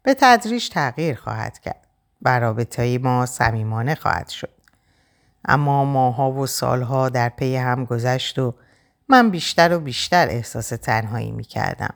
به 0.02 0.14
تدریج 0.14 0.69
تغییر 0.71 1.16
خواهد 1.16 1.59
کرد 1.59 1.87
و 2.23 2.40
رابطه 2.40 2.99
ما 2.99 3.26
صمیمانه 3.26 3.95
خواهد 3.95 4.28
شد. 4.28 4.53
اما 5.44 5.84
ماها 5.84 6.30
و 6.32 6.46
سالها 6.46 7.08
در 7.08 7.28
پی 7.28 7.56
هم 7.56 7.84
گذشت 7.84 8.38
و 8.38 8.54
من 9.08 9.30
بیشتر 9.30 9.76
و 9.76 9.80
بیشتر 9.80 10.28
احساس 10.28 10.68
تنهایی 10.68 11.32
می 11.32 11.44
کردم. 11.44 11.94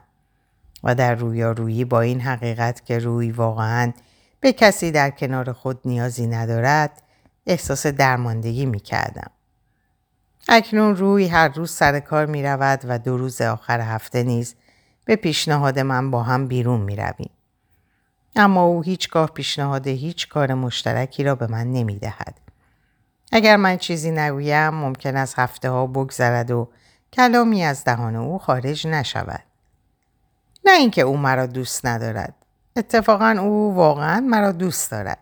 و 0.83 0.95
در 0.95 1.15
رویارویی 1.15 1.85
با 1.85 2.01
این 2.01 2.21
حقیقت 2.21 2.85
که 2.85 2.99
روی 2.99 3.31
واقعا 3.31 3.93
به 4.39 4.53
کسی 4.53 4.91
در 4.91 5.09
کنار 5.09 5.51
خود 5.53 5.79
نیازی 5.85 6.27
ندارد 6.27 7.01
احساس 7.47 7.87
درماندگی 7.87 8.65
می 8.65 8.79
کردم. 8.79 9.31
اکنون 10.49 10.95
روی 10.95 11.27
هر 11.27 11.47
روز 11.47 11.71
سر 11.71 11.99
کار 11.99 12.25
می 12.25 12.43
رود 12.43 12.79
و 12.83 12.99
دو 12.99 13.17
روز 13.17 13.41
آخر 13.41 13.79
هفته 13.81 14.23
نیز 14.23 14.55
به 15.05 15.15
پیشنهاد 15.15 15.79
من 15.79 16.11
با 16.11 16.23
هم 16.23 16.47
بیرون 16.47 16.81
می 16.81 16.95
رویم. 16.95 17.29
اما 18.35 18.63
او 18.63 18.81
هیچگاه 18.81 19.29
پیشنهاد 19.29 19.87
هیچ 19.87 20.29
کار 20.29 20.53
مشترکی 20.53 21.23
را 21.23 21.35
به 21.35 21.47
من 21.47 21.71
نمی 21.71 21.99
دهد. 21.99 22.48
اگر 23.31 23.55
من 23.55 23.77
چیزی 23.77 24.11
نگویم 24.11 24.69
ممکن 24.69 25.15
است 25.15 25.39
هفته 25.39 25.69
ها 25.69 25.87
بگذرد 25.87 26.51
و 26.51 26.69
کلامی 27.13 27.63
از 27.63 27.83
دهان 27.83 28.15
او 28.15 28.37
خارج 28.37 28.87
نشود. 28.87 29.43
نه 30.65 30.71
اینکه 30.71 31.01
او 31.01 31.17
مرا 31.17 31.45
دوست 31.45 31.85
ندارد. 31.85 32.33
اتفاقا 32.75 33.35
او 33.39 33.75
واقعا 33.75 34.19
مرا 34.19 34.51
دوست 34.51 34.91
دارد. 34.91 35.17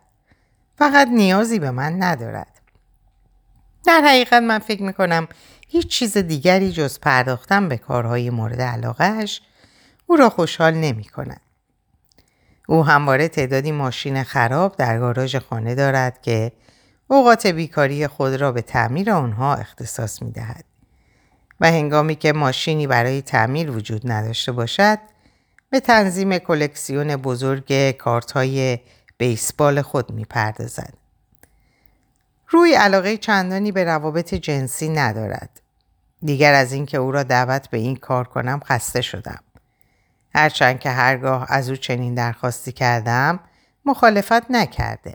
فقط 0.78 1.08
نیازی 1.08 1.58
به 1.58 1.70
من 1.70 2.02
ندارد. 2.02 2.60
در 3.84 4.00
حقیقت 4.00 4.42
من 4.42 4.58
فکر 4.58 4.82
می 4.82 4.92
کنم 4.92 5.28
هیچ 5.68 5.86
چیز 5.86 6.16
دیگری 6.16 6.72
جز 6.72 7.00
پرداختن 7.00 7.68
به 7.68 7.76
کارهای 7.76 8.30
مورد 8.30 8.60
علاقهش 8.60 9.42
او 10.06 10.16
را 10.16 10.30
خوشحال 10.30 10.74
نمی 10.74 11.04
کند. 11.04 11.40
او 12.68 12.86
همواره 12.86 13.28
تعدادی 13.28 13.72
ماشین 13.72 14.22
خراب 14.22 14.76
در 14.76 14.98
گاراژ 14.98 15.36
خانه 15.36 15.74
دارد 15.74 16.22
که 16.22 16.52
اوقات 17.08 17.46
بیکاری 17.46 18.06
خود 18.06 18.34
را 18.34 18.52
به 18.52 18.62
تعمیر 18.62 19.10
آنها 19.10 19.54
اختصاص 19.54 20.22
می 20.22 20.30
دهد. 20.30 20.64
و 21.60 21.66
هنگامی 21.66 22.14
که 22.14 22.32
ماشینی 22.32 22.86
برای 22.86 23.22
تعمیر 23.22 23.70
وجود 23.70 24.10
نداشته 24.10 24.52
باشد 24.52 24.98
به 25.70 25.80
تنظیم 25.80 26.38
کلکسیون 26.38 27.16
بزرگ 27.16 27.90
کارت 27.90 28.32
های 28.32 28.78
بیسبال 29.18 29.82
خود 29.82 30.12
می 30.12 30.24
پردازد. 30.24 30.94
روی 32.48 32.74
علاقه 32.74 33.16
چندانی 33.16 33.72
به 33.72 33.84
روابط 33.84 34.34
جنسی 34.34 34.88
ندارد. 34.88 35.60
دیگر 36.22 36.54
از 36.54 36.72
اینکه 36.72 36.98
او 36.98 37.12
را 37.12 37.22
دعوت 37.22 37.70
به 37.70 37.78
این 37.78 37.96
کار 37.96 38.28
کنم 38.28 38.60
خسته 38.64 39.00
شدم. 39.00 39.40
هرچند 40.34 40.80
که 40.80 40.90
هرگاه 40.90 41.46
از 41.48 41.70
او 41.70 41.76
چنین 41.76 42.14
درخواستی 42.14 42.72
کردم 42.72 43.40
مخالفت 43.84 44.50
نکرده. 44.50 45.14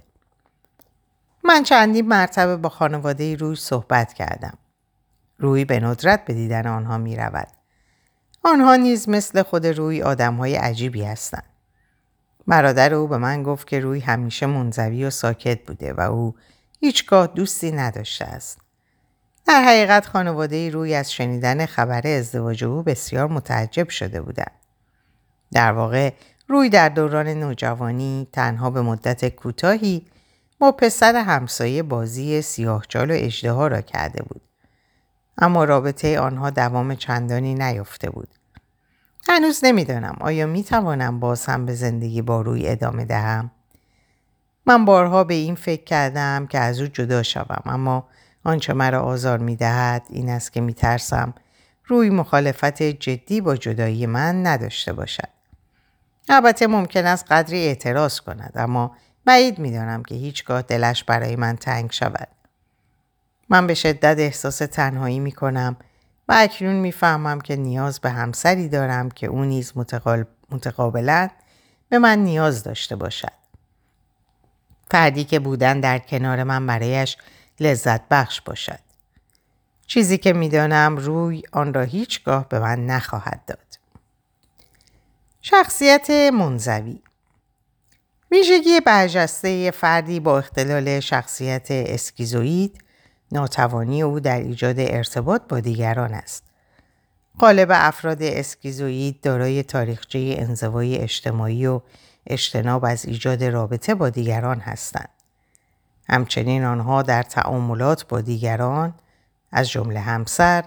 من 1.44 1.64
چندین 1.64 2.08
مرتبه 2.08 2.58
با 2.58 2.70
خانواده 2.70 3.36
روی 3.36 3.56
صحبت 3.56 4.14
کردم. 4.14 4.58
روی 5.38 5.66
به 5.66 5.80
ندرت 5.80 6.26
به 6.26 6.34
دیدن 6.34 6.68
آنها 6.68 6.98
می 6.98 7.16
رود. 7.16 7.48
آنها 8.44 8.76
نیز 8.76 9.10
مثل 9.10 9.44
خود 9.44 9.68
روی 9.68 10.02
آدم 10.02 10.36
های 10.36 10.56
عجیبی 10.56 11.04
هستند. 11.04 11.44
برادر 12.48 12.94
او 12.94 13.08
به 13.08 13.18
من 13.18 13.44
گفت 13.44 13.68
که 13.68 13.80
روی 13.80 14.00
همیشه 14.00 14.46
منزوی 14.46 15.06
و 15.06 15.10
ساکت 15.10 15.66
بوده 15.66 15.94
و 15.94 16.02
او 16.02 16.36
هیچگاه 16.80 17.28
دوستی 17.28 17.72
نداشته 17.72 18.26
است. 18.26 18.60
در 19.46 19.62
حقیقت 19.62 20.06
خانواده 20.06 20.70
روی 20.70 20.96
از 20.96 21.14
شنیدن 21.14 21.66
خبر 21.66 22.08
ازدواج 22.08 22.64
او 22.64 22.84
بسیار 22.84 23.28
متعجب 23.28 23.90
شده 23.90 24.22
بودند. 24.22 24.60
در 25.52 25.72
واقع 25.72 26.14
روی 26.48 26.70
در 26.70 26.90
دوران 26.90 27.28
نوجوانی 27.28 28.28
تنها 28.32 28.70
به 28.70 28.82
مدت 28.82 29.30
کوتاهی 29.30 30.06
با 30.63 30.72
پسر 30.72 31.15
همسایه 31.15 31.84
بازی 31.84 32.41
سیاهچال 32.41 33.12
و 33.12 33.13
اجدها 33.17 33.67
را 33.67 33.82
کرده 33.82 34.24
بود. 34.24 34.41
اما 35.38 35.63
رابطه 35.63 36.20
آنها 36.20 36.50
دوام 36.50 36.96
چندانی 36.96 37.55
نیافته 37.55 38.10
بود. 38.10 38.27
هنوز 39.29 39.60
نمی‌دانم 39.63 40.17
آیا 40.20 40.46
می 40.46 40.63
توانم 40.63 41.20
باز 41.20 41.46
هم 41.46 41.65
به 41.65 41.74
زندگی 41.74 42.22
با 42.22 42.41
روی 42.41 42.67
ادامه 42.67 43.05
دهم؟ 43.05 43.51
من 44.65 44.86
بارها 44.86 45.24
به 45.24 45.34
این 45.34 45.55
فکر 45.55 45.84
کردم 45.84 46.48
که 46.48 46.60
از 46.60 46.82
او 46.82 46.88
جدا 46.88 47.24
شوم 47.24 47.62
اما 47.65 48.08
آنچه 48.43 48.74
مرا 48.74 49.01
آزار 49.01 49.38
می 49.38 49.55
دهد 49.55 50.05
این 50.10 50.29
است 50.29 50.53
که 50.53 50.62
می 50.62 50.74
ترسم 50.74 51.34
روی 51.86 52.10
مخالفت 52.10 52.84
جدی 52.84 53.41
با 53.41 53.55
جدایی 53.55 54.05
من 54.05 54.48
نداشته 54.48 54.93
باشد. 54.93 55.29
البته 56.29 56.67
ممکن 56.67 57.05
است 57.05 57.32
قدری 57.32 57.67
اعتراض 57.67 58.20
کند 58.20 58.51
اما 58.55 58.96
بعید 59.25 59.60
می‌دانم 59.60 60.03
که 60.03 60.15
هیچگاه 60.15 60.62
دلش 60.62 61.03
برای 61.03 61.36
من 61.36 61.56
تنگ 61.56 61.92
شود. 61.92 62.27
من 63.50 63.68
به 63.68 63.74
شدت 63.74 64.20
احساس 64.20 64.58
تنهایی 64.58 65.20
می 65.20 65.32
کنم 65.32 65.75
و 66.27 66.34
اکنون 66.38 66.75
می‌فهمم 66.75 67.42
که 67.42 67.56
نیاز 67.56 68.00
به 68.00 68.10
همسری 68.10 68.70
دارم 68.70 69.10
که 69.10 69.27
او 69.27 69.44
نیز 69.44 69.74
متقابلا 70.50 71.30
به 71.89 72.00
من 72.00 72.20
نیاز 72.20 72.63
داشته 72.63 72.96
باشد. 72.96 73.44
فردی 74.92 75.24
که 75.24 75.39
بودن 75.39 75.80
در 75.80 76.00
کنار 76.00 76.44
من 76.44 76.68
برایش 76.68 77.18
لذت 77.60 78.01
بخش 78.10 78.42
باشد. 78.42 78.80
چیزی 79.88 80.18
که 80.18 80.34
می‌دانم 80.34 80.98
روی 80.98 81.44
آن 81.51 81.74
را 81.74 81.82
هیچگاه 81.82 82.50
به 82.50 82.60
من 82.60 82.86
نخواهد 82.86 83.42
داد. 83.48 83.80
شخصیت 85.42 86.10
منزوی 86.10 87.00
ویژگی 88.34 88.80
برجسته 88.80 89.72
فردی 89.72 90.20
با 90.20 90.38
اختلال 90.38 91.00
شخصیت 91.00 91.68
اسکیزوید 91.70 92.84
ناتوانی 93.32 94.02
او 94.02 94.20
در 94.20 94.40
ایجاد 94.40 94.75
ارتباط 94.80 95.42
با 95.50 95.60
دیگران 95.60 96.13
است. 96.13 96.44
قالب 97.40 97.68
افراد 97.72 98.24
اسکیزوید 98.24 99.22
دارای 99.22 99.63
تاریخچه 99.63 100.36
انزوای 100.38 100.98
اجتماعی 100.98 101.68
و 101.68 101.82
اجتناب 102.28 102.86
از 102.86 103.06
ایجاد 103.06 103.44
رابطه 103.44 103.96
با 103.96 104.10
دیگران 104.10 104.60
هستند. 104.60 105.10
همچنین 106.10 106.63
آنها 106.63 107.02
در 107.02 107.24
تعاملات 107.24 108.08
با 108.08 108.22
دیگران 108.22 108.94
از 109.52 109.70
جمله 109.70 110.00
همسر 110.00 110.63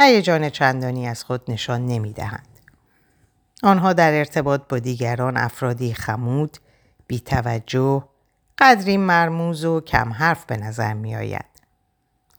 هیجان 0.00 0.50
چندانی 0.50 1.08
از 1.08 1.24
خود 1.24 1.50
نشان 1.50 1.86
نمی 1.86 2.12
دهند. 2.12 2.48
آنها 3.62 3.92
در 3.92 4.12
ارتباط 4.12 4.62
با 4.68 4.78
دیگران 4.78 5.36
افرادی 5.36 5.94
خمود، 5.94 6.58
بیتوجه، 7.10 8.04
قدری 8.58 8.96
مرموز 8.96 9.64
و 9.64 9.80
کم 9.80 10.12
حرف 10.12 10.44
به 10.44 10.56
نظر 10.56 10.94
می 10.94 11.16
آید. 11.16 11.44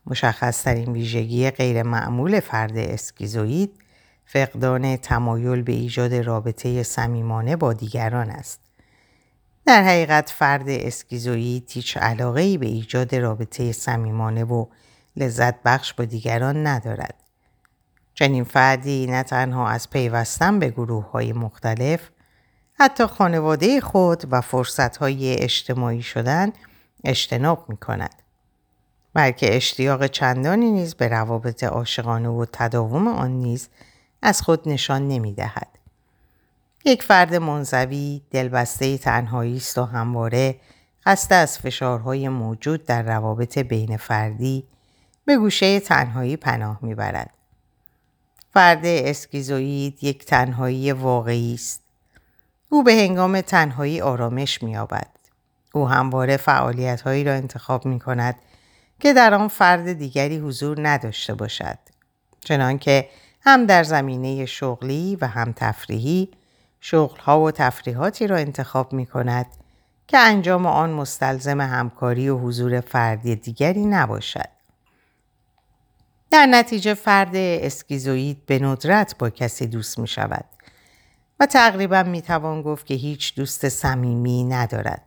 مشخص 0.06 0.64
ترین 0.64 0.92
ویژگی 0.92 1.52
غیر 1.52 1.84
معمول 1.84 2.40
فرد 2.40 2.78
اسکیزوید 2.78 3.80
فقدان 4.26 4.98
تمایل 4.98 5.62
به 5.62 5.72
ایجاد 5.72 6.14
رابطه 6.14 6.84
صمیمانه 6.84 7.56
با 7.56 7.74
دیگران 7.74 8.30
است. 8.30 8.60
در 9.66 9.84
حقیقت 9.84 10.30
فرد 10.30 10.70
اسکیزوید 10.70 11.70
هیچ 11.72 11.98
علاقه 11.98 12.42
ای 12.42 12.58
به 12.58 12.66
ایجاد 12.66 13.16
رابطه 13.16 13.72
صمیمانه 13.72 14.44
و 14.44 14.66
لذت 15.16 15.64
بخش 15.64 15.94
با 15.94 16.06
دیگران 16.06 16.68
ندارد. 16.68 17.16
چنین 18.14 18.44
فردی 18.44 19.06
نه 19.06 19.24
تنها 19.24 19.70
از 19.70 19.90
پیوستن 19.90 20.60
به 20.60 20.70
گروه 20.70 21.12
های 21.12 21.34
مختلف 21.34 22.10
حتی 22.82 23.06
خانواده 23.06 23.82
خود 23.82 24.24
و 24.32 24.42
فرصت 24.42 24.98
های 24.98 25.36
اجتماعی 25.44 26.02
شدن 26.02 26.54
اجتناب 27.04 27.66
می 27.70 27.78
کند. 27.78 28.16
بلکه 29.14 29.56
اشتیاق 29.56 30.08
چندانی 30.08 30.72
نیز 30.72 30.96
به 30.96 31.08
روابط 31.08 31.64
عاشقانه 31.64 32.30
و 32.30 32.46
تداوم 32.54 33.08
آن 33.08 33.32
نیز 33.32 33.70
از 34.22 34.42
خود 34.42 34.70
نشان 34.70 35.08
نمی 35.08 35.34
دهد. 35.34 35.68
یک 36.86 37.04
فرد 37.04 37.36
منزوی 37.36 38.22
دلبسته 38.32 38.98
تنهایی 38.98 39.58
است 39.58 39.78
و 39.78 39.86
همواره 39.86 40.56
خسته 41.06 41.36
از 41.36 41.60
فشارهای 41.60 42.30
موجود 42.30 42.86
در 42.86 43.02
روابط 43.02 43.58
بین 43.58 43.98
فردی 43.98 44.64
به 45.26 45.38
گوشه 45.38 45.80
تنهایی 45.80 46.38
پناه 46.38 46.80
می‌برد. 46.82 47.30
فرد 48.54 48.86
اسکیزوید 48.86 50.04
یک 50.04 50.26
تنهایی 50.26 50.92
واقعی 50.92 51.54
است. 51.54 51.91
او 52.74 52.84
به 52.84 52.94
هنگام 52.94 53.42
تنهایی 53.42 54.02
آرامش 54.02 54.64
مییابد. 54.64 55.08
او 55.74 55.90
همواره 55.90 56.38
فعالیت 56.38 57.02
هایی 57.02 57.24
را 57.24 57.34
انتخاب 57.34 57.86
می 57.86 58.00
کند 58.00 58.36
که 59.00 59.14
در 59.14 59.34
آن 59.34 59.48
فرد 59.48 59.94
دیگری 59.94 60.38
حضور 60.38 60.90
نداشته 60.90 61.34
باشد. 61.34 61.78
چنانکه 62.40 63.10
هم 63.42 63.66
در 63.66 63.84
زمینه 63.84 64.46
شغلی 64.46 65.18
و 65.22 65.28
هم 65.28 65.54
تفریحی 65.56 66.32
شغلها 66.82 67.42
و 67.42 67.52
تفریحاتی 67.52 68.28
را 68.28 68.38
انتخاب 68.38 68.94
می 68.94 69.06
کند 69.06 69.46
که 70.08 70.18
انجام 70.18 70.66
آن 70.66 70.90
مستلزم 70.90 71.62
همکاری 71.62 72.30
و 72.30 72.38
حضور 72.38 72.82
فردی 72.82 73.36
دیگری 73.36 73.86
نباشد. 73.86 74.50
در 76.30 76.46
نتیجه 76.46 76.94
فرد 76.94 77.36
اسکیزوید 77.36 78.46
به 78.46 78.60
ندرت 78.60 79.18
با 79.18 79.30
کسی 79.30 79.68
دوست 79.68 80.00
می 80.00 80.08
شود 80.08 80.46
و 81.42 81.46
تقریبا 81.46 82.04
می 82.04 82.22
توان 82.22 82.62
گفت 82.62 82.86
که 82.86 82.94
هیچ 82.94 83.36
دوست 83.36 83.70
صمیمی 83.70 84.44
ندارد. 84.44 85.02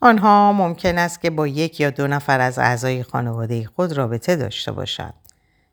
آنها 0.00 0.52
ممکن 0.52 0.98
است 0.98 1.20
که 1.20 1.30
با 1.30 1.46
یک 1.46 1.80
یا 1.80 1.90
دو 1.90 2.06
نفر 2.06 2.40
از 2.40 2.58
اعضای 2.58 3.02
خانواده 3.02 3.64
خود 3.64 3.92
رابطه 3.92 4.36
داشته 4.36 4.72
باشند. 4.72 5.14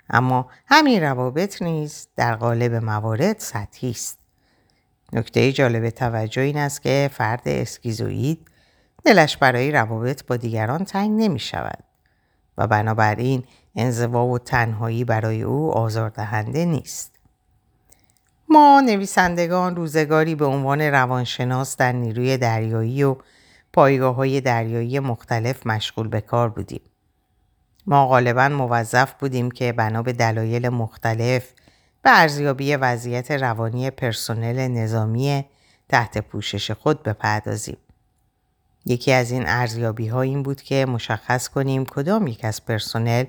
اما 0.09 0.47
همین 0.65 1.03
روابط 1.03 1.61
نیز 1.61 2.07
در 2.15 2.35
قالب 2.35 2.73
موارد 2.73 3.39
سطحی 3.39 3.91
است. 3.91 4.19
نکته 5.13 5.51
جالب 5.51 5.89
توجه 5.89 6.41
این 6.41 6.57
است 6.57 6.81
که 6.81 7.09
فرد 7.13 7.41
اسکیزوید 7.45 8.47
دلش 9.03 9.37
برای 9.37 9.71
روابط 9.71 10.25
با 10.25 10.37
دیگران 10.37 10.85
تنگ 10.85 11.21
نمی 11.21 11.39
شود 11.39 11.83
و 12.57 12.67
بنابراین 12.67 13.43
انزوا 13.75 14.25
و 14.25 14.39
تنهایی 14.39 15.03
برای 15.03 15.41
او 15.41 15.71
آزاردهنده 15.71 16.65
نیست. 16.65 17.18
ما 18.51 18.81
نویسندگان 18.85 19.75
روزگاری 19.75 20.35
به 20.35 20.45
عنوان 20.45 20.81
روانشناس 20.81 21.77
در 21.77 21.91
نیروی 21.91 22.37
دریایی 22.37 23.03
و 23.03 23.15
پایگاه 23.73 24.15
های 24.15 24.41
دریایی 24.41 24.99
مختلف 24.99 25.67
مشغول 25.67 26.07
به 26.07 26.21
کار 26.21 26.49
بودیم. 26.49 26.81
ما 27.85 28.07
غالبا 28.07 28.49
موظف 28.49 29.13
بودیم 29.13 29.51
که 29.51 29.71
بنا 29.71 30.01
به 30.01 30.13
دلایل 30.13 30.69
مختلف 30.69 31.51
به 32.01 32.19
ارزیابی 32.19 32.75
وضعیت 32.75 33.31
روانی 33.31 33.91
پرسنل 33.91 34.67
نظامی 34.67 35.45
تحت 35.89 36.17
پوشش 36.17 36.71
خود 36.71 37.03
بپردازیم. 37.03 37.77
یکی 38.85 39.11
از 39.11 39.31
این 39.31 39.43
ارزیابی 39.47 40.07
ها 40.07 40.21
این 40.21 40.43
بود 40.43 40.61
که 40.61 40.85
مشخص 40.85 41.49
کنیم 41.49 41.85
کدام 41.85 42.27
یک 42.27 42.45
از 42.45 42.65
پرسنل 42.65 43.25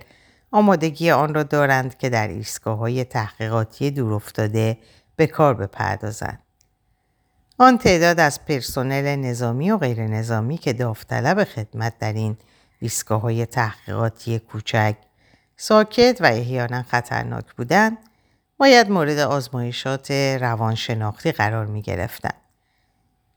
آمادگی 0.53 1.11
آن 1.11 1.35
را 1.35 1.43
دارند 1.43 1.99
که 1.99 2.09
در 2.09 2.29
ایستگاه 2.29 2.79
های 2.79 3.05
تحقیقاتی 3.05 3.91
دورافتاده 3.91 4.79
به 5.21 5.27
کار 5.27 5.55
بپردازند. 5.55 6.39
آن 7.59 7.79
تعداد 7.79 8.21
از 8.21 8.45
پرسنل 8.45 9.17
نظامی 9.17 9.71
و 9.71 9.79
غیر 9.79 10.03
نظامی 10.03 10.59
که 10.59 10.73
داوطلب 10.73 11.45
خدمت 11.45 11.99
در 11.99 12.13
این 12.13 12.37
ایستگاه 12.81 13.21
های 13.21 13.47
تحقیقاتی 13.47 14.39
کوچک 14.39 14.97
ساکت 15.57 16.19
و 16.21 16.25
احیانا 16.25 16.83
خطرناک 16.83 17.45
بودند 17.57 17.99
باید 18.59 18.91
مورد 18.91 19.19
آزمایشات 19.19 20.11
روانشناختی 20.41 21.33
قرار 21.33 21.67
می 21.67 21.83
گرفتن. 21.83 22.35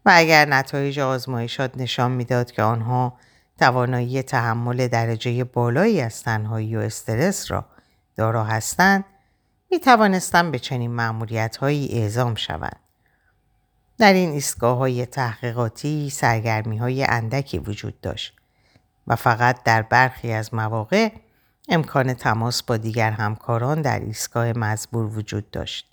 و 0.06 0.12
اگر 0.14 0.46
نتایج 0.46 1.00
آزمایشات 1.00 1.72
نشان 1.78 2.12
می‌داد 2.12 2.52
که 2.52 2.64
آنها 2.64 3.18
توانایی 3.60 4.22
تحمل 4.24 4.88
درجه 4.88 5.44
بالایی 5.44 6.02
از 6.02 6.24
تنهایی 6.24 6.76
و 6.76 6.80
استرس 6.80 7.52
را 7.52 7.66
دارا 8.16 8.44
هستند 8.44 9.06
می 9.74 9.80
توانستند 9.80 10.52
به 10.52 10.60
چنین 10.60 10.92
معمولیت 10.92 11.58
هایی 11.58 11.90
اعزام 11.92 12.36
شوند. 12.36 12.80
در 13.98 14.14
این 14.14 14.32
ایستگاه 14.32 14.78
های 14.78 15.06
تحقیقاتی 15.06 16.10
سرگرمی 16.10 16.78
های 16.78 17.04
اندکی 17.04 17.58
وجود 17.58 18.02
داشت 18.02 18.34
و 19.08 19.16
فقط 19.16 19.64
در 19.64 19.82
برخی 19.82 20.32
از 20.32 20.54
مواقع 20.54 21.12
امکان 21.70 22.14
تماس 22.14 22.64
با 22.64 22.78
دیگر 22.78 23.12
همکاران 23.12 23.82
در 23.82 24.00
ایستگاه 24.00 24.54
مزبور 24.54 25.18
وجود 25.18 25.52
داشت. 25.52 25.88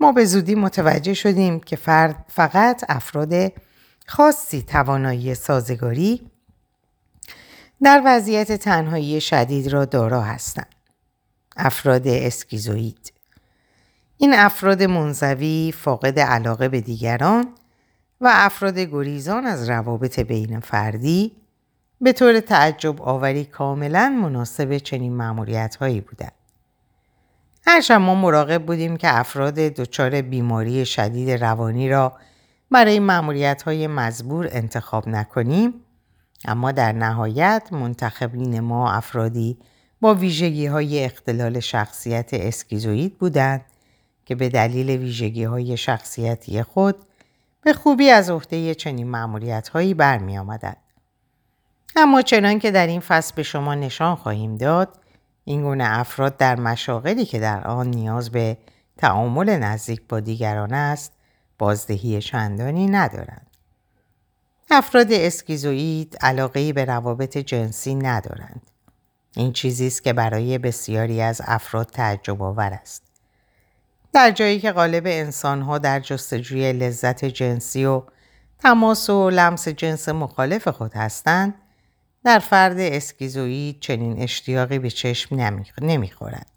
ما 0.00 0.12
به 0.12 0.24
زودی 0.24 0.54
متوجه 0.54 1.14
شدیم 1.14 1.60
که 1.60 1.76
فرد 1.76 2.24
فقط 2.28 2.84
افراد 2.88 3.52
خاصی 4.06 4.62
توانایی 4.62 5.34
سازگاری 5.34 6.30
در 7.82 8.02
وضعیت 8.04 8.52
تنهایی 8.52 9.20
شدید 9.20 9.68
را 9.68 9.84
دارا 9.84 10.22
هستند. 10.22 10.75
افراد 11.56 12.08
اسکیزوید 12.08 13.12
این 14.18 14.34
افراد 14.34 14.82
منزوی 14.82 15.74
فاقد 15.76 16.18
علاقه 16.18 16.68
به 16.68 16.80
دیگران 16.80 17.48
و 18.20 18.30
افراد 18.32 18.78
گریزان 18.78 19.46
از 19.46 19.70
روابط 19.70 20.20
بین 20.20 20.60
فردی 20.60 21.32
به 22.00 22.12
طور 22.12 22.40
تعجب 22.40 23.02
آوری 23.02 23.44
کاملا 23.44 24.08
مناسب 24.22 24.78
چنین 24.78 25.12
معمولیت 25.12 25.76
هایی 25.76 26.00
بودند. 26.00 26.32
هرچند 27.66 28.00
ما 28.00 28.14
مراقب 28.14 28.66
بودیم 28.66 28.96
که 28.96 29.18
افراد 29.18 29.54
دچار 29.54 30.22
بیماری 30.22 30.86
شدید 30.86 31.30
روانی 31.30 31.88
را 31.88 32.12
برای 32.70 32.98
معمولیت 32.98 33.62
های 33.62 33.86
مزبور 33.86 34.48
انتخاب 34.50 35.08
نکنیم 35.08 35.74
اما 36.44 36.72
در 36.72 36.92
نهایت 36.92 37.68
منتخبین 37.72 38.60
ما 38.60 38.92
افرادی 38.92 39.58
با 40.00 40.14
ویژگی 40.14 40.66
های 40.66 41.04
اختلال 41.04 41.60
شخصیت 41.60 42.34
اسکیزوید 42.34 43.18
بودند 43.18 43.64
که 44.24 44.34
به 44.34 44.48
دلیل 44.48 44.90
ویژگی 44.90 45.44
های 45.44 45.76
شخصیتی 45.76 46.62
خود 46.62 46.96
به 47.62 47.72
خوبی 47.72 48.10
از 48.10 48.30
عهده 48.30 48.74
چنین 48.74 49.06
معمولیت 49.06 49.68
هایی 49.68 49.94
برمی 49.94 50.38
آمدند. 50.38 50.76
اما 51.96 52.22
چنان 52.22 52.58
که 52.58 52.70
در 52.70 52.86
این 52.86 53.00
فصل 53.00 53.34
به 53.34 53.42
شما 53.42 53.74
نشان 53.74 54.16
خواهیم 54.16 54.56
داد 54.56 54.98
این 55.44 55.62
گونه 55.62 55.84
افراد 55.98 56.36
در 56.36 56.60
مشاغلی 56.60 57.24
که 57.24 57.40
در 57.40 57.66
آن 57.66 57.86
نیاز 57.86 58.30
به 58.30 58.56
تعامل 58.96 59.50
نزدیک 59.50 60.02
با 60.08 60.20
دیگران 60.20 60.72
است 60.72 61.12
بازدهی 61.58 62.22
چندانی 62.22 62.86
ندارند. 62.86 63.46
افراد 64.70 65.12
اسکیزوئید 65.12 66.16
علاقه 66.20 66.72
به 66.72 66.84
روابط 66.84 67.38
جنسی 67.38 67.94
ندارند. 67.94 68.62
این 69.36 69.52
چیزی 69.52 69.86
است 69.86 70.02
که 70.02 70.12
برای 70.12 70.58
بسیاری 70.58 71.22
از 71.22 71.40
افراد 71.44 71.86
تعجب 71.86 72.42
آور 72.42 72.78
است. 72.82 73.02
در 74.12 74.30
جایی 74.30 74.60
که 74.60 74.72
غالب 74.72 75.02
انسانها 75.06 75.78
در 75.78 76.00
جستجوی 76.00 76.72
لذت 76.72 77.24
جنسی 77.24 77.84
و 77.84 78.02
تماس 78.58 79.10
و 79.10 79.30
لمس 79.30 79.68
جنس 79.68 80.08
مخالف 80.08 80.68
خود 80.68 80.94
هستند 80.94 81.54
در 82.24 82.38
فرد 82.38 82.76
اسکیزوئید 82.78 83.80
چنین 83.80 84.22
اشتیاقی 84.22 84.78
به 84.78 84.90
چشم 84.90 85.36
نمی‌خورد. 85.82 86.50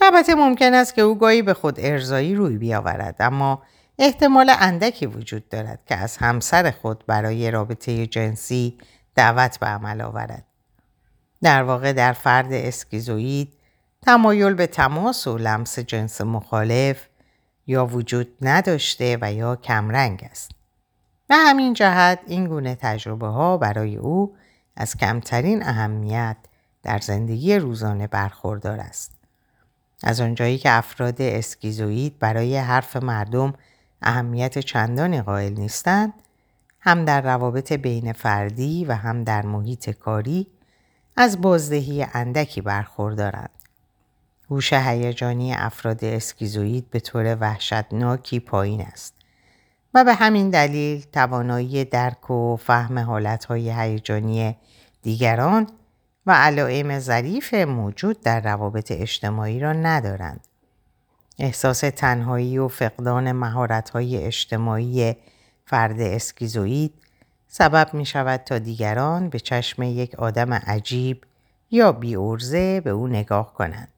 البته 0.00 0.34
ممکن 0.34 0.74
است 0.74 0.94
که 0.94 1.02
او 1.02 1.18
گاهی 1.18 1.42
به 1.42 1.54
خود 1.54 1.74
ارزایی 1.78 2.34
روی 2.34 2.58
بیاورد 2.58 3.16
اما 3.20 3.62
احتمال 3.98 4.52
اندکی 4.58 5.06
وجود 5.06 5.48
دارد 5.48 5.80
که 5.86 5.96
از 5.96 6.16
همسر 6.16 6.70
خود 6.70 7.04
برای 7.06 7.50
رابطه 7.50 8.06
جنسی 8.06 8.78
دعوت 9.14 9.58
به 9.58 9.66
عمل 9.66 10.00
آورد. 10.00 10.47
در 11.42 11.62
واقع 11.62 11.92
در 11.92 12.12
فرد 12.12 12.52
اسکیزوئید 12.52 13.54
تمایل 14.02 14.54
به 14.54 14.66
تماس 14.66 15.26
و 15.26 15.38
لمس 15.38 15.78
جنس 15.78 16.20
مخالف 16.20 17.06
یا 17.66 17.86
وجود 17.86 18.28
نداشته 18.42 19.18
و 19.20 19.32
یا 19.32 19.56
کمرنگ 19.56 20.28
است. 20.30 20.50
به 21.28 21.36
همین 21.36 21.74
جهت 21.74 22.20
این 22.26 22.46
گونه 22.46 22.74
تجربه 22.74 23.26
ها 23.26 23.56
برای 23.56 23.96
او 23.96 24.36
از 24.76 24.96
کمترین 24.96 25.62
اهمیت 25.62 26.36
در 26.82 26.98
زندگی 26.98 27.56
روزانه 27.56 28.06
برخوردار 28.06 28.80
است. 28.80 29.12
از 30.02 30.20
آنجایی 30.20 30.58
که 30.58 30.70
افراد 30.70 31.22
اسکیزوئید 31.22 32.18
برای 32.18 32.56
حرف 32.56 32.96
مردم 32.96 33.54
اهمیت 34.02 34.58
چندانی 34.58 35.22
قائل 35.22 35.52
نیستند، 35.52 36.12
هم 36.80 37.04
در 37.04 37.20
روابط 37.20 37.72
بین 37.72 38.12
فردی 38.12 38.84
و 38.84 38.92
هم 38.92 39.24
در 39.24 39.42
محیط 39.46 39.90
کاری 39.90 40.46
از 41.20 41.40
بازدهی 41.40 42.06
اندکی 42.12 42.60
برخوردارند. 42.60 43.50
هوش 44.50 44.72
هیجانی 44.72 45.54
افراد 45.54 46.04
اسکیزوئید 46.04 46.90
به 46.90 47.00
طور 47.00 47.36
وحشتناکی 47.40 48.40
پایین 48.40 48.80
است 48.80 49.14
و 49.94 50.04
به 50.04 50.14
همین 50.14 50.50
دلیل 50.50 51.06
توانایی 51.12 51.84
درک 51.84 52.30
و 52.30 52.56
فهم 52.56 52.98
حالتهای 52.98 53.70
هیجانی 53.70 54.56
دیگران 55.02 55.66
و 56.26 56.32
علائم 56.32 56.98
ظریف 56.98 57.54
موجود 57.54 58.20
در 58.20 58.40
روابط 58.40 58.92
اجتماعی 58.92 59.60
را 59.60 59.72
ندارند. 59.72 60.40
احساس 61.38 61.80
تنهایی 61.80 62.58
و 62.58 62.68
فقدان 62.68 63.32
مهارت‌های 63.32 64.24
اجتماعی 64.24 65.16
فرد 65.66 66.00
اسکیزوئید 66.00 66.94
سبب 67.48 67.94
می 67.94 68.06
شود 68.06 68.40
تا 68.40 68.58
دیگران 68.58 69.28
به 69.28 69.40
چشم 69.40 69.82
یک 69.82 70.14
آدم 70.14 70.54
عجیب 70.54 71.24
یا 71.70 71.92
بیورزه 71.92 72.80
به 72.80 72.90
او 72.90 73.08
نگاه 73.08 73.54
کنند. 73.54 73.92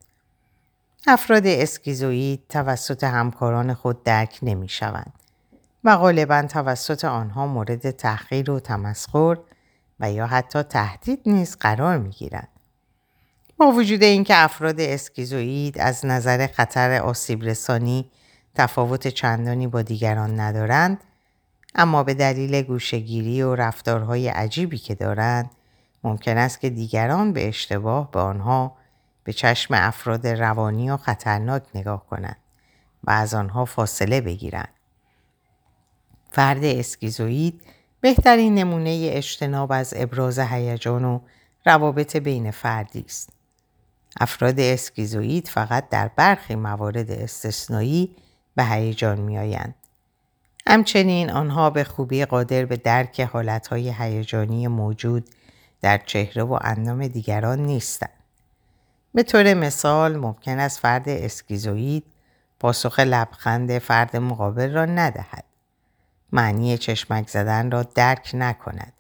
افراد 1.07 1.47
اسکیزوئید 1.47 2.43
توسط 2.49 3.05
همکاران 3.05 3.75
خود 3.75 4.03
درک 4.03 4.39
نمی 4.43 4.69
شوند 4.69 5.13
و 5.85 5.97
غالبا 5.97 6.43
توسط 6.43 7.05
آنها 7.05 7.47
مورد 7.47 7.91
تحقیر 7.91 8.51
و 8.51 8.61
تمسخر 8.61 9.39
و 10.01 10.13
یا 10.13 10.27
حتی 10.27 10.63
تهدید 10.63 11.21
نیز 11.27 11.57
قرار 11.57 11.99
می 11.99 12.11
گیرند. 12.11 12.49
با 13.57 13.71
وجود 13.71 14.03
اینکه 14.03 14.45
افراد 14.45 14.81
اسکیزوئید 14.81 15.79
از 15.79 16.07
نظر 16.07 16.47
خطر 16.47 17.01
آسیب 17.01 17.45
رسانی 17.45 18.11
تفاوت 18.55 19.09
چندانی 19.09 19.67
با 19.67 19.83
دیگران 19.83 20.41
ندارند 20.41 21.05
اما 21.75 22.03
به 22.03 22.15
دلیل 22.15 22.63
گوشگیری 22.63 23.43
و 23.43 23.55
رفتارهای 23.55 24.29
عجیبی 24.29 24.79
که 24.79 24.95
دارند 24.95 25.51
ممکن 26.05 26.37
است 26.37 26.61
که 26.61 26.71
دیگران 26.71 27.33
به 27.33 27.49
اشتباه 27.49 28.11
به 28.11 28.21
آنها 28.21 28.77
به 29.25 29.33
چشم 29.33 29.75
افراد 29.75 30.27
روانی 30.27 30.91
و 30.91 30.97
خطرناک 30.97 31.63
نگاه 31.75 32.07
کنند 32.07 32.37
و 33.05 33.11
از 33.11 33.35
آنها 33.35 33.65
فاصله 33.65 34.21
بگیرند. 34.21 34.69
فرد 36.31 36.65
اسکیزوئید 36.65 37.63
بهترین 38.01 38.55
نمونه 38.55 39.11
اجتناب 39.13 39.73
از 39.73 39.95
ابراز 39.97 40.39
هیجان 40.39 41.05
و 41.05 41.21
روابط 41.67 42.17
بین 42.17 42.51
فردی 42.51 43.05
است. 43.07 43.33
افراد 44.21 44.61
اسکیزوئید 44.61 45.49
فقط 45.49 45.89
در 45.89 46.11
برخی 46.17 46.55
موارد 46.55 47.11
استثنایی 47.11 48.17
به 48.57 48.65
هیجان 48.65 49.21
میآیند. 49.21 49.75
همچنین 50.71 51.31
آنها 51.31 51.71
به 51.71 51.85
خوبی 51.85 52.25
قادر 52.25 52.65
به 52.65 52.77
درک 52.77 53.21
حالتهای 53.21 53.95
هیجانی 53.99 54.69
موجود 54.69 55.31
در 55.81 55.99
چهره 55.99 56.43
و 56.43 56.59
اندام 56.61 57.07
دیگران 57.07 57.59
نیستند. 57.59 58.25
به 59.15 59.23
طور 59.23 59.55
مثال 59.55 60.17
ممکن 60.17 60.59
است 60.59 60.79
فرد 60.79 61.09
اسکیزوئید 61.09 62.05
پاسخ 62.61 62.99
لبخند 62.99 63.79
فرد 63.79 64.17
مقابل 64.17 64.73
را 64.73 64.85
ندهد. 64.85 65.45
معنی 66.33 66.79
چشمک 66.79 67.29
زدن 67.29 67.71
را 67.71 67.83
درک 67.83 68.31
نکند. 68.35 68.93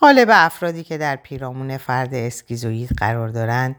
غالب 0.00 0.28
افرادی 0.32 0.84
که 0.84 0.98
در 0.98 1.16
پیرامون 1.16 1.76
فرد 1.76 2.14
اسکیزوید 2.14 2.90
قرار 2.96 3.28
دارند 3.28 3.76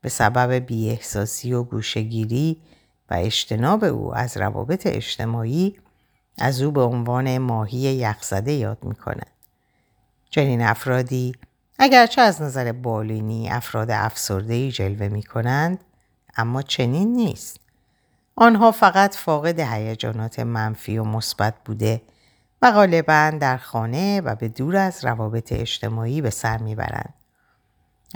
به 0.00 0.08
سبب 0.08 0.52
بیاحساسی 0.52 1.52
و 1.52 1.62
گوشگیری 1.62 2.62
و 3.10 3.14
اجتناب 3.14 3.84
او 3.84 4.14
از 4.14 4.36
روابط 4.36 4.86
اجتماعی 4.86 5.76
از 6.38 6.62
او 6.62 6.70
به 6.70 6.82
عنوان 6.82 7.38
ماهی 7.38 7.78
یخزده 7.78 8.52
یاد 8.52 8.78
می‌کنند. 8.84 9.30
چنین 10.30 10.62
افرادی 10.62 11.34
اگرچه 11.78 12.20
از 12.20 12.42
نظر 12.42 12.72
بالینی 12.72 13.50
افراد 13.50 13.90
افسرده 13.90 14.70
جلوه 14.70 15.08
می 15.08 15.22
کنند 15.22 15.84
اما 16.36 16.62
چنین 16.62 17.12
نیست. 17.16 17.60
آنها 18.36 18.72
فقط 18.72 19.14
فاقد 19.14 19.60
هیجانات 19.60 20.40
منفی 20.40 20.98
و 20.98 21.04
مثبت 21.04 21.54
بوده 21.64 22.02
و 22.62 22.72
غالبا 22.72 23.32
در 23.40 23.56
خانه 23.56 24.20
و 24.20 24.34
به 24.34 24.48
دور 24.48 24.76
از 24.76 25.04
روابط 25.04 25.52
اجتماعی 25.52 26.20
به 26.20 26.30
سر 26.30 26.58
می‌برند. 26.58 27.14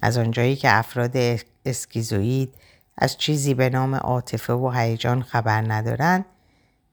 از 0.03 0.19
آنجایی 0.19 0.57
که 0.57 0.79
افراد 0.79 1.17
اسکیزوید 1.65 2.55
از 2.99 3.17
چیزی 3.17 3.55
به 3.55 3.71
نام 3.71 3.95
عاطفه 3.95 4.53
و 4.53 4.71
هیجان 4.71 5.23
خبر 5.23 5.73
ندارند 5.73 6.25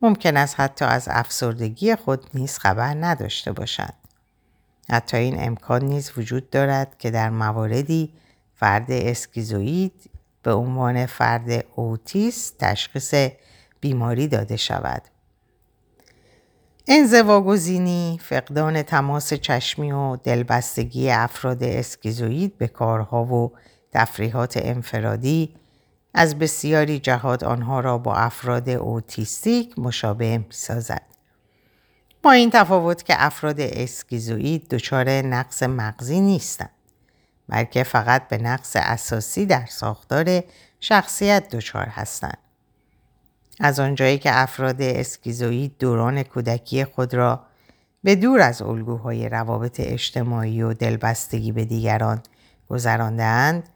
ممکن 0.03 0.37
است 0.37 0.59
حتی 0.59 0.85
از 0.85 1.07
افسردگی 1.11 1.95
خود 1.95 2.25
نیز 2.33 2.57
خبر 2.57 2.93
نداشته 2.93 3.51
باشند. 3.51 3.93
حتی 4.89 5.17
این 5.17 5.35
امکان 5.47 5.85
نیز 5.85 6.11
وجود 6.17 6.49
دارد 6.49 6.97
که 6.97 7.11
در 7.11 7.29
مواردی 7.29 8.13
فرد 8.55 8.91
اسکیزوید 8.91 10.11
به 10.43 10.53
عنوان 10.53 11.05
فرد 11.05 11.65
اوتیس 11.75 12.53
تشخیص 12.59 13.13
بیماری 13.79 14.27
داده 14.27 14.57
شود. 14.57 15.01
انزواگزینی، 16.87 18.19
فقدان 18.23 18.81
تماس 18.81 19.33
چشمی 19.33 19.91
و 19.91 20.15
دلبستگی 20.15 21.11
افراد 21.11 21.63
اسکیزوید 21.63 22.57
به 22.57 22.67
کارها 22.67 23.25
و 23.25 23.51
تفریحات 23.91 24.57
انفرادی 24.57 25.55
از 26.13 26.39
بسیاری 26.39 26.99
جهات 26.99 27.43
آنها 27.43 27.79
را 27.79 27.97
با 27.97 28.15
افراد 28.15 28.69
اوتیستیک 28.69 29.79
مشابه 29.79 30.37
می 30.37 30.45
سازد. 30.49 31.01
با 32.23 32.31
این 32.31 32.49
تفاوت 32.49 33.03
که 33.03 33.13
افراد 33.17 33.59
اسکیزوید 33.59 34.69
دچار 34.69 35.09
نقص 35.09 35.63
مغزی 35.63 36.21
نیستند 36.21 36.69
بلکه 37.49 37.83
فقط 37.83 38.27
به 38.27 38.37
نقص 38.37 38.75
اساسی 38.75 39.45
در 39.45 39.65
ساختار 39.65 40.43
شخصیت 40.79 41.49
دچار 41.49 41.85
هستند. 41.85 42.37
از 43.59 43.79
آنجایی 43.79 44.17
که 44.17 44.29
افراد 44.33 44.81
اسکیزوید 44.81 45.77
دوران 45.79 46.23
کودکی 46.23 46.85
خود 46.85 47.13
را 47.13 47.45
به 48.03 48.15
دور 48.15 48.41
از 48.41 48.61
الگوهای 48.61 49.29
روابط 49.29 49.79
اجتماعی 49.79 50.61
و 50.61 50.73
دلبستگی 50.73 51.51
به 51.51 51.65
دیگران 51.65 52.23
گذراندهاند 52.69 53.69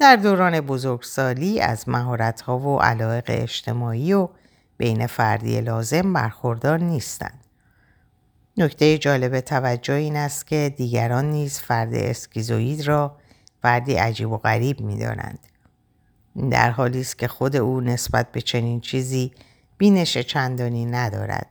در 0.00 0.16
دوران 0.16 0.60
بزرگسالی 0.60 1.60
از 1.60 1.88
مهارت‌ها 1.88 2.58
و 2.58 2.82
علایق 2.82 3.24
اجتماعی 3.28 4.12
و 4.12 4.28
بین 4.76 5.06
فردی 5.06 5.60
لازم 5.60 6.12
برخوردار 6.12 6.78
نیستند. 6.78 7.44
نکته 8.56 8.98
جالب 8.98 9.40
توجه 9.40 9.94
این 9.94 10.16
است 10.16 10.46
که 10.46 10.74
دیگران 10.76 11.30
نیز 11.30 11.58
فرد 11.58 11.94
اسکیزوید 11.94 12.88
را 12.88 13.16
فردی 13.62 13.94
عجیب 13.94 14.30
و 14.30 14.36
غریب 14.36 14.80
می 14.80 14.98
دانند. 14.98 15.38
در 16.50 16.70
حالی 16.70 17.00
است 17.00 17.18
که 17.18 17.28
خود 17.28 17.56
او 17.56 17.80
نسبت 17.80 18.32
به 18.32 18.40
چنین 18.40 18.80
چیزی 18.80 19.32
بینش 19.78 20.18
چندانی 20.18 20.86
ندارد. 20.86 21.46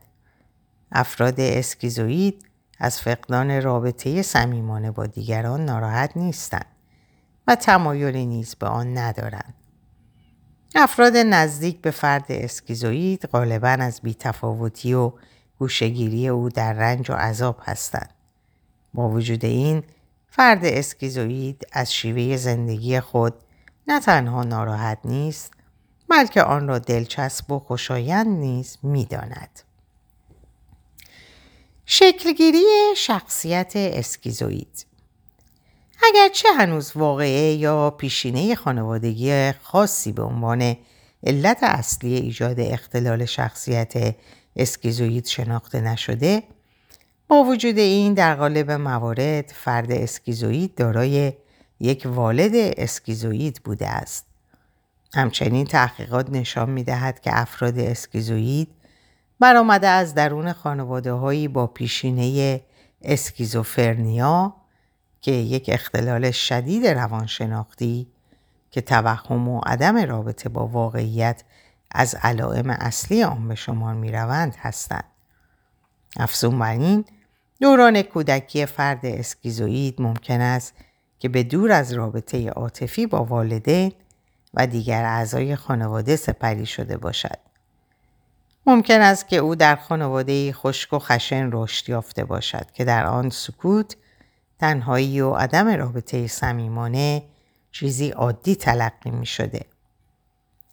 افراد 0.91 1.39
اسکیزوید 1.39 2.45
از 2.79 3.01
فقدان 3.01 3.61
رابطه 3.61 4.21
صمیمانه 4.21 4.91
با 4.91 5.05
دیگران 5.05 5.65
ناراحت 5.65 6.17
نیستند 6.17 6.78
و 7.49 7.55
تمایلی 7.55 8.25
نیز 8.25 8.55
به 8.55 8.67
آن 8.67 8.97
ندارند. 8.97 9.53
افراد 10.75 11.17
نزدیک 11.17 11.81
به 11.81 11.91
فرد 11.91 12.25
اسکیزوید 12.29 13.25
غالبا 13.25 13.67
از 13.67 14.01
بیتفاوتی 14.01 14.93
و 14.93 15.11
گوشگیری 15.59 16.27
او 16.27 16.49
در 16.49 16.73
رنج 16.73 17.11
و 17.11 17.13
عذاب 17.13 17.61
هستند. 17.63 18.13
با 18.93 19.09
وجود 19.09 19.45
این 19.45 19.83
فرد 20.27 20.65
اسکیزوید 20.65 21.67
از 21.71 21.93
شیوه 21.93 22.37
زندگی 22.37 22.99
خود 22.99 23.33
نه 23.87 23.99
تنها 23.99 24.43
ناراحت 24.43 24.97
نیست 25.05 25.53
بلکه 26.09 26.43
آن 26.43 26.67
را 26.67 26.79
دلچسب 26.79 27.51
و 27.51 27.59
خوشایند 27.59 28.27
نیز 28.27 28.77
می‌داند. 28.83 29.61
شکلگیری 31.85 32.65
شخصیت 32.97 33.71
اسکیزوید 33.75 34.88
اگرچه 36.03 36.49
هنوز 36.57 36.91
واقعه 36.95 37.53
یا 37.53 37.89
پیشینه 37.89 38.55
خانوادگی 38.55 39.51
خاصی 39.51 40.11
به 40.11 40.23
عنوان 40.23 40.75
علت 41.23 41.57
اصلی 41.61 42.15
ایجاد 42.15 42.59
اختلال 42.59 43.25
شخصیت 43.25 44.15
اسکیزوید 44.55 45.25
شناخته 45.25 45.81
نشده 45.81 46.43
با 47.27 47.43
وجود 47.43 47.77
این 47.77 48.13
در 48.13 48.35
قالب 48.35 48.71
موارد 48.71 49.51
فرد 49.55 49.91
اسکیزوید 49.91 50.75
دارای 50.75 51.33
یک 51.79 52.03
والد 52.05 52.51
اسکیزوید 52.55 53.61
بوده 53.63 53.87
است. 53.87 54.25
همچنین 55.13 55.65
تحقیقات 55.65 56.29
نشان 56.29 56.69
می 56.69 56.83
دهد 56.83 57.19
که 57.19 57.39
افراد 57.39 57.79
اسکیزوید 57.79 58.69
برآمده 59.39 59.87
از 59.87 60.15
درون 60.15 60.53
خانواده 60.53 61.13
هایی 61.13 61.47
با 61.47 61.67
پیشینه 61.67 62.61
اسکیزوفرنیا 63.01 64.55
که 65.21 65.31
یک 65.31 65.69
اختلال 65.73 66.31
شدید 66.31 66.87
روانشناختی 66.87 68.07
که 68.71 68.81
توهم 68.81 69.47
و 69.47 69.59
عدم 69.65 69.97
رابطه 69.97 70.49
با 70.49 70.67
واقعیت 70.67 71.43
از 71.91 72.15
علائم 72.15 72.69
اصلی 72.69 73.23
آن 73.23 73.47
به 73.47 73.55
شمار 73.55 73.93
می 73.93 74.11
روند 74.11 74.55
هستند. 74.59 75.03
افزون 76.17 76.59
بر 76.59 76.71
این 76.71 77.05
دوران 77.61 78.01
کودکی 78.01 78.65
فرد 78.65 79.05
اسکیزوید 79.05 80.01
ممکن 80.01 80.41
است 80.41 80.73
که 81.19 81.29
به 81.29 81.43
دور 81.43 81.71
از 81.71 81.93
رابطه 81.93 82.49
عاطفی 82.49 83.05
با 83.05 83.23
والدین 83.23 83.91
و 84.53 84.67
دیگر 84.67 85.03
اعضای 85.03 85.55
خانواده 85.55 86.15
سپری 86.15 86.65
شده 86.65 86.97
باشد. 86.97 87.37
ممکن 88.65 89.01
است 89.01 89.27
که 89.27 89.37
او 89.37 89.55
در 89.55 89.75
خانواده 89.75 90.53
خشک 90.53 90.93
و 90.93 90.99
خشن 90.99 91.49
رشد 91.53 91.89
یافته 91.89 92.25
باشد 92.25 92.71
که 92.73 92.85
در 92.85 93.05
آن 93.05 93.29
سکوت، 93.29 93.95
تنهایی 94.59 95.21
و 95.21 95.33
عدم 95.33 95.67
رابطه 95.67 96.27
صمیمانه 96.27 97.23
چیزی 97.71 98.09
عادی 98.09 98.55
تلقی 98.55 99.11
می 99.11 99.25
شده. 99.25 99.65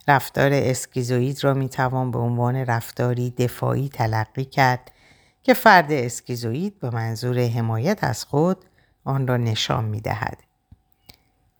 رفتار 0.09 0.51
اسکیزوید 0.53 1.45
را 1.45 1.55
می 1.55 1.69
توان 1.69 2.11
به 2.11 2.19
عنوان 2.19 2.57
رفتاری 2.57 3.31
دفاعی 3.31 3.89
تلقی 3.89 4.45
کرد 4.45 4.91
که 5.43 5.55
فرد 5.55 5.93
اسکیزوید 5.93 6.81
به 6.81 6.91
منظور 6.91 7.39
حمایت 7.39 8.05
از 8.05 8.25
خود 8.25 8.65
آن 9.05 9.27
را 9.27 9.37
نشان 9.37 9.85
می 9.85 10.01
دهد. 10.01 10.39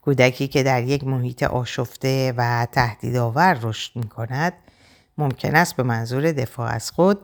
کودکی 0.01 0.47
که 0.47 0.63
در 0.63 0.83
یک 0.83 1.03
محیط 1.03 1.43
آشفته 1.43 2.33
و 2.37 2.67
تهدیدآور 2.71 3.59
رشد 3.61 3.95
می 3.95 4.09
کند 4.09 4.53
ممکن 5.17 5.55
است 5.55 5.75
به 5.75 5.83
منظور 5.83 6.31
دفاع 6.31 6.71
از 6.71 6.91
خود 6.91 7.19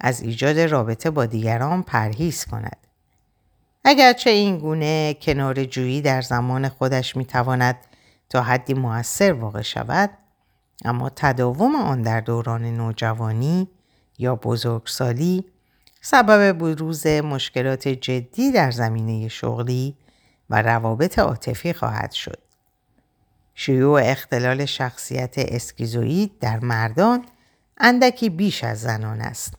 از 0.00 0.20
ایجاد 0.20 0.58
رابطه 0.58 1.10
با 1.10 1.26
دیگران 1.26 1.82
پرهیز 1.82 2.44
کند. 2.44 2.76
اگرچه 3.84 4.30
این 4.30 4.58
گونه 4.58 5.14
کنار 5.14 5.64
جویی 5.64 6.00
در 6.00 6.22
زمان 6.22 6.68
خودش 6.68 7.16
می 7.16 7.24
تواند 7.24 7.76
تا 8.28 8.42
حدی 8.42 8.74
موثر 8.74 9.32
واقع 9.32 9.62
شود 9.62 10.10
اما 10.84 11.10
تداوم 11.16 11.76
آن 11.76 12.02
در 12.02 12.20
دوران 12.20 12.64
نوجوانی 12.64 13.68
یا 14.18 14.36
بزرگسالی 14.36 15.44
سبب 16.00 16.52
بروز 16.52 17.06
مشکلات 17.06 17.88
جدی 17.88 18.52
در 18.52 18.70
زمینه 18.70 19.28
شغلی 19.28 19.96
و 20.50 20.62
روابط 20.62 21.18
عاطفی 21.18 21.72
خواهد 21.72 22.12
شد. 22.12 22.38
شیوع 23.54 24.00
اختلال 24.04 24.64
شخصیت 24.64 25.34
اسکیزوید 25.36 26.38
در 26.40 26.58
مردان 26.58 27.26
اندکی 27.78 28.30
بیش 28.30 28.64
از 28.64 28.80
زنان 28.80 29.20
است. 29.20 29.54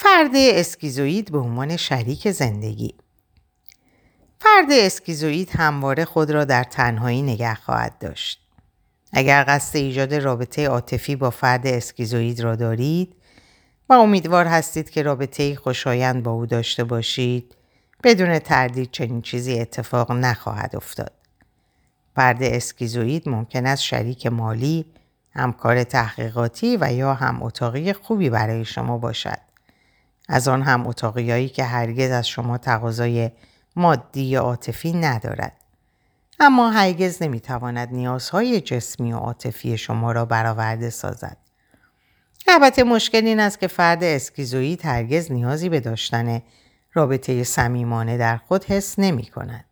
فرد 0.00 0.30
اسکیزوید 0.34 1.32
به 1.32 1.38
عنوان 1.38 1.76
شریک 1.76 2.30
زندگی 2.30 2.94
فرد 4.38 4.66
اسکیزوید 4.70 5.50
همواره 5.50 6.04
خود 6.04 6.30
را 6.30 6.44
در 6.44 6.64
تنهایی 6.64 7.22
نگه 7.22 7.54
خواهد 7.54 7.98
داشت. 7.98 8.40
اگر 9.12 9.44
قصد 9.48 9.76
ایجاد 9.76 10.14
رابطه 10.14 10.68
عاطفی 10.68 11.16
با 11.16 11.30
فرد 11.30 11.66
اسکیزوید 11.66 12.40
را 12.40 12.56
دارید 12.56 13.14
و 13.88 13.92
امیدوار 13.92 14.46
هستید 14.46 14.90
که 14.90 15.02
رابطه 15.02 15.56
خوشایند 15.56 16.22
با 16.22 16.30
او 16.30 16.46
داشته 16.46 16.84
باشید 16.84 17.54
بدون 18.04 18.38
تردید 18.38 18.90
چنین 18.90 19.22
چیزی 19.22 19.60
اتفاق 19.60 20.12
نخواهد 20.12 20.76
افتاد. 20.76 21.12
فرد 22.16 22.42
اسکیزوید 22.42 23.28
ممکن 23.28 23.66
است 23.66 23.82
شریک 23.82 24.26
مالی، 24.26 24.86
همکار 25.30 25.84
تحقیقاتی 25.84 26.76
و 26.80 26.92
یا 26.92 27.14
هم 27.14 27.42
اتاقی 27.42 27.92
خوبی 27.92 28.30
برای 28.30 28.64
شما 28.64 28.98
باشد. 28.98 29.47
از 30.28 30.48
آن 30.48 30.62
هم 30.62 30.86
اتاقیایی 30.86 31.48
که 31.48 31.64
هرگز 31.64 32.10
از 32.10 32.28
شما 32.28 32.58
تقاضای 32.58 33.30
مادی 33.76 34.22
یا 34.22 34.40
عاطفی 34.40 34.92
ندارد 34.92 35.52
اما 36.40 36.70
هرگز 36.70 37.22
نمی‌تواند 37.22 37.88
نیازهای 37.92 38.60
جسمی 38.60 39.12
و 39.12 39.16
عاطفی 39.16 39.78
شما 39.78 40.12
را 40.12 40.24
برآورده 40.24 40.90
سازد 40.90 41.36
البته 42.48 42.84
مشکل 42.84 43.26
این 43.26 43.40
است 43.40 43.60
که 43.60 43.66
فرد 43.66 44.04
اسکیزوئید 44.04 44.84
هرگز 44.84 45.32
نیازی 45.32 45.68
به 45.68 45.80
داشتن 45.80 46.42
رابطه 46.92 47.44
صمیمانه 47.44 48.16
در 48.16 48.36
خود 48.36 48.64
حس 48.64 48.98
نمی 48.98 49.26
کند. 49.26 49.64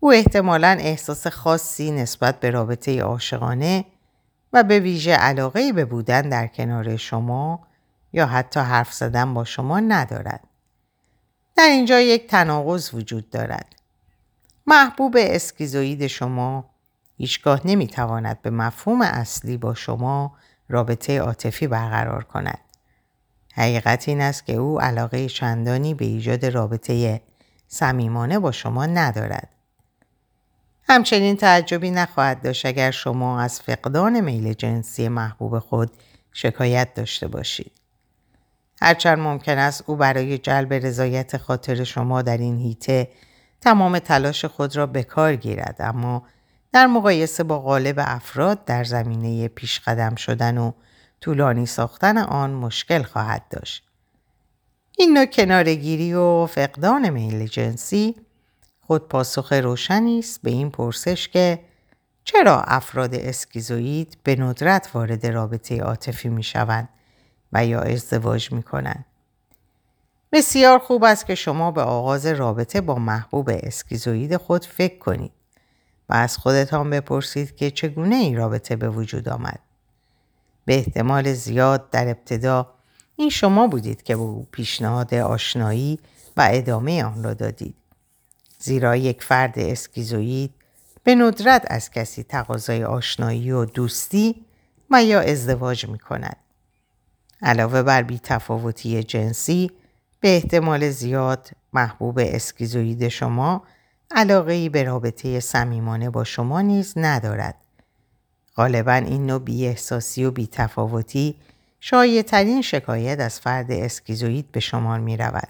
او 0.00 0.12
احتمالا 0.12 0.76
احساس 0.80 1.26
خاصی 1.26 1.90
نسبت 1.90 2.40
به 2.40 2.50
رابطه 2.50 3.02
عاشقانه 3.02 3.84
و 4.52 4.62
به 4.62 4.80
ویژه 4.80 5.12
علاقه 5.12 5.72
به 5.72 5.84
بودن 5.84 6.28
در 6.28 6.46
کنار 6.46 6.96
شما 6.96 7.65
یا 8.16 8.26
حتی 8.26 8.60
حرف 8.60 8.92
زدن 8.92 9.34
با 9.34 9.44
شما 9.44 9.80
ندارد. 9.80 10.40
در 11.56 11.66
اینجا 11.66 12.00
یک 12.00 12.26
تناقض 12.26 12.94
وجود 12.94 13.30
دارد. 13.30 13.74
محبوب 14.66 15.16
اسکیزوئید 15.18 16.06
شما 16.06 16.70
هیچگاه 17.16 17.60
نمی‌تواند 17.64 18.42
به 18.42 18.50
مفهوم 18.50 19.02
اصلی 19.02 19.56
با 19.56 19.74
شما 19.74 20.36
رابطه 20.68 21.18
عاطفی 21.18 21.66
برقرار 21.66 22.24
کند. 22.24 22.58
حقیقت 23.54 24.08
این 24.08 24.20
است 24.20 24.46
که 24.46 24.52
او 24.52 24.80
علاقه 24.80 25.28
چندانی 25.28 25.94
به 25.94 26.04
ایجاد 26.04 26.46
رابطه 26.46 27.22
صمیمانه 27.68 28.38
با 28.38 28.52
شما 28.52 28.86
ندارد. 28.86 29.48
همچنین 30.88 31.36
تعجبی 31.36 31.90
نخواهد 31.90 32.42
داشت 32.42 32.66
اگر 32.66 32.90
شما 32.90 33.40
از 33.40 33.60
فقدان 33.60 34.20
میل 34.20 34.52
جنسی 34.52 35.08
محبوب 35.08 35.58
خود 35.58 35.90
شکایت 36.32 36.94
داشته 36.94 37.28
باشید. 37.28 37.72
هرچند 38.82 39.18
ممکن 39.18 39.58
است 39.58 39.84
او 39.86 39.96
برای 39.96 40.38
جلب 40.38 40.72
رضایت 40.72 41.36
خاطر 41.36 41.84
شما 41.84 42.22
در 42.22 42.38
این 42.38 42.58
هیته 42.58 43.08
تمام 43.60 43.98
تلاش 43.98 44.44
خود 44.44 44.76
را 44.76 44.86
به 44.86 45.02
کار 45.02 45.36
گیرد 45.36 45.76
اما 45.80 46.22
در 46.72 46.86
مقایسه 46.86 47.42
با 47.42 47.60
غالب 47.60 47.94
افراد 47.98 48.64
در 48.64 48.84
زمینه 48.84 49.48
پیش 49.48 49.80
قدم 49.80 50.14
شدن 50.14 50.58
و 50.58 50.72
طولانی 51.20 51.66
ساختن 51.66 52.18
آن 52.18 52.50
مشکل 52.50 53.02
خواهد 53.02 53.42
داشت. 53.50 53.82
این 54.98 55.18
نوع 55.18 55.26
کنارگیری 55.26 56.14
و 56.14 56.46
فقدان 56.46 57.10
میل 57.10 57.46
جنسی 57.46 58.16
خود 58.80 59.08
پاسخ 59.08 59.52
روشنی 59.52 60.18
است 60.18 60.42
به 60.42 60.50
این 60.50 60.70
پرسش 60.70 61.28
که 61.28 61.58
چرا 62.24 62.62
افراد 62.62 63.14
اسکیزوئید 63.14 64.18
به 64.22 64.36
ندرت 64.40 64.90
وارد 64.94 65.26
رابطه 65.26 65.80
عاطفی 65.80 66.28
می 66.28 66.42
شوند 66.42 66.88
و 67.56 67.66
یا 67.66 67.80
ازدواج 67.80 68.52
می 68.52 68.62
کنند. 68.62 69.04
بسیار 70.32 70.78
خوب 70.78 71.04
است 71.04 71.26
که 71.26 71.34
شما 71.34 71.70
به 71.70 71.82
آغاز 71.82 72.26
رابطه 72.26 72.80
با 72.80 72.94
محبوب 72.94 73.50
اسکیزوئید 73.52 74.36
خود 74.36 74.64
فکر 74.64 74.98
کنید 74.98 75.32
و 76.08 76.14
از 76.14 76.36
خودتان 76.36 76.90
بپرسید 76.90 77.56
که 77.56 77.70
چگونه 77.70 78.14
این 78.14 78.36
رابطه 78.36 78.76
به 78.76 78.88
وجود 78.88 79.28
آمد. 79.28 79.58
به 80.64 80.74
احتمال 80.74 81.32
زیاد 81.32 81.90
در 81.90 82.08
ابتدا 82.08 82.74
این 83.16 83.30
شما 83.30 83.66
بودید 83.66 84.02
که 84.02 84.16
به 84.16 84.22
او 84.22 84.46
پیشنهاد 84.52 85.14
آشنایی 85.14 85.98
و 86.36 86.48
ادامه 86.50 87.04
آن 87.04 87.22
را 87.22 87.34
دادید. 87.34 87.74
زیرا 88.58 88.96
یک 88.96 89.22
فرد 89.22 89.58
اسکیزوئید 89.58 90.54
به 91.04 91.14
ندرت 91.14 91.64
از 91.66 91.90
کسی 91.90 92.22
تقاضای 92.22 92.84
آشنایی 92.84 93.50
و 93.50 93.64
دوستی 93.64 94.46
و 94.90 95.04
یا 95.04 95.20
ازدواج 95.20 95.88
می 95.88 95.98
کند. 95.98 96.36
علاوه 97.42 97.82
بر 97.82 98.02
بی 98.02 98.18
تفاوتی 98.18 99.02
جنسی 99.02 99.70
به 100.20 100.36
احتمال 100.36 100.90
زیاد 100.90 101.50
محبوب 101.72 102.18
اسکیزوئید 102.22 103.08
شما 103.08 103.62
علاقه 104.10 104.68
به 104.68 104.82
رابطه 104.82 105.40
صمیمانه 105.40 106.10
با 106.10 106.24
شما 106.24 106.60
نیز 106.60 106.92
ندارد. 106.96 107.54
غالبا 108.56 108.92
این 108.92 109.26
نوع 109.26 109.40
بی 109.40 109.66
احساسی 109.66 110.24
و 110.24 110.30
بی 110.30 110.46
تفاوتی 110.46 111.36
ترین 112.26 112.62
شکایت 112.62 113.20
از 113.20 113.40
فرد 113.40 113.70
اسکیزوئید 113.70 114.52
به 114.52 114.60
شمار 114.60 115.00
می 115.00 115.16
رود. 115.16 115.48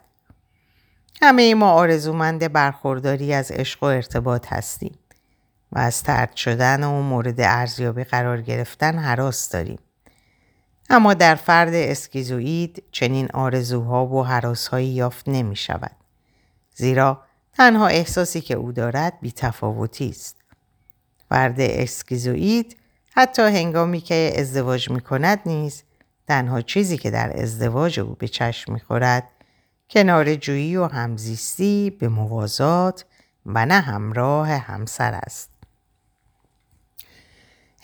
همه 1.22 1.55
ما 1.55 1.70
آرزومند 1.70 2.53
برخورداری 2.53 3.33
از 3.33 3.51
عشق 3.51 3.83
و 3.83 3.87
ارتباط 3.87 4.53
هستیم 4.53 4.99
و 5.72 5.79
از 5.79 6.03
ترد 6.03 6.37
شدن 6.37 6.85
و 6.85 7.03
مورد 7.03 7.40
ارزیابی 7.40 8.05
قرار 8.05 8.42
گرفتن 8.42 8.99
حراس 8.99 9.49
داریم. 9.49 9.79
اما 10.90 11.14
در 11.14 11.35
فرد 11.35 11.75
اسکیزوئید 11.75 12.83
چنین 12.92 13.29
آرزوها 13.35 14.07
و 14.07 14.27
حراسهایی 14.27 14.88
یافت 14.88 15.29
نمی 15.29 15.57
شود. 15.57 15.96
زیرا 16.75 17.22
تنها 17.53 17.87
احساسی 17.87 18.40
که 18.40 18.55
او 18.55 18.72
دارد 18.72 19.20
بی 19.20 19.33
تفاوتی 19.33 20.09
است. 20.09 20.37
فرد 21.29 21.61
اسکیزوئید 21.61 22.77
حتی 23.12 23.42
هنگامی 23.42 24.01
که 24.01 24.33
ازدواج 24.37 24.90
می 24.90 25.01
کند 25.01 25.40
نیز 25.46 25.83
تنها 26.27 26.61
چیزی 26.61 26.99
که 26.99 27.11
در 27.11 27.42
ازدواج 27.42 28.01
او 28.01 28.14
به 28.18 28.29
چشم 28.29 28.72
می 28.72 28.81
خورد 28.81 29.29
کنار 29.90 30.35
جویی 30.35 30.77
و 30.77 30.87
همزیستی 30.87 31.90
به 31.90 32.09
موازات 32.09 33.05
و 33.46 33.66
نه 33.66 33.81
همراه 33.81 34.49
همسر 34.49 35.14
است. 35.14 35.56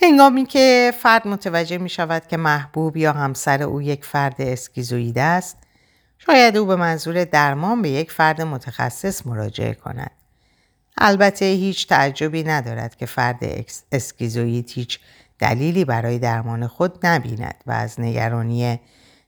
هنگامی 0.01 0.47
که 0.47 0.93
فرد 0.99 1.29
متوجه 1.29 1.79
می 1.79 1.89
شود 1.89 2.27
که 2.27 2.37
محبوب 2.37 2.97
یا 2.97 3.13
همسر 3.13 3.63
او 3.63 3.83
یک 3.83 4.05
فرد 4.05 4.35
اسکیزوید 4.39 5.19
است 5.19 5.57
شاید 6.19 6.57
او 6.57 6.67
به 6.67 6.77
منظور 6.77 7.25
درمان 7.25 7.83
به 7.83 7.89
یک 7.89 8.13
فرد 8.13 8.43
متخصص 8.43 9.27
مراجعه 9.27 9.75
کند. 9.75 10.11
البته 10.99 11.45
هیچ 11.45 11.89
تعجبی 11.89 12.43
ندارد 12.43 12.97
که 12.97 13.07
فرد 13.07 13.41
اسکیزوید 13.93 14.71
هیچ 14.71 15.01
دلیلی 15.39 15.85
برای 15.85 16.19
درمان 16.19 16.67
خود 16.67 17.07
نبیند 17.07 17.55
و 17.67 17.73
از 17.73 18.01
نگرانی 18.01 18.81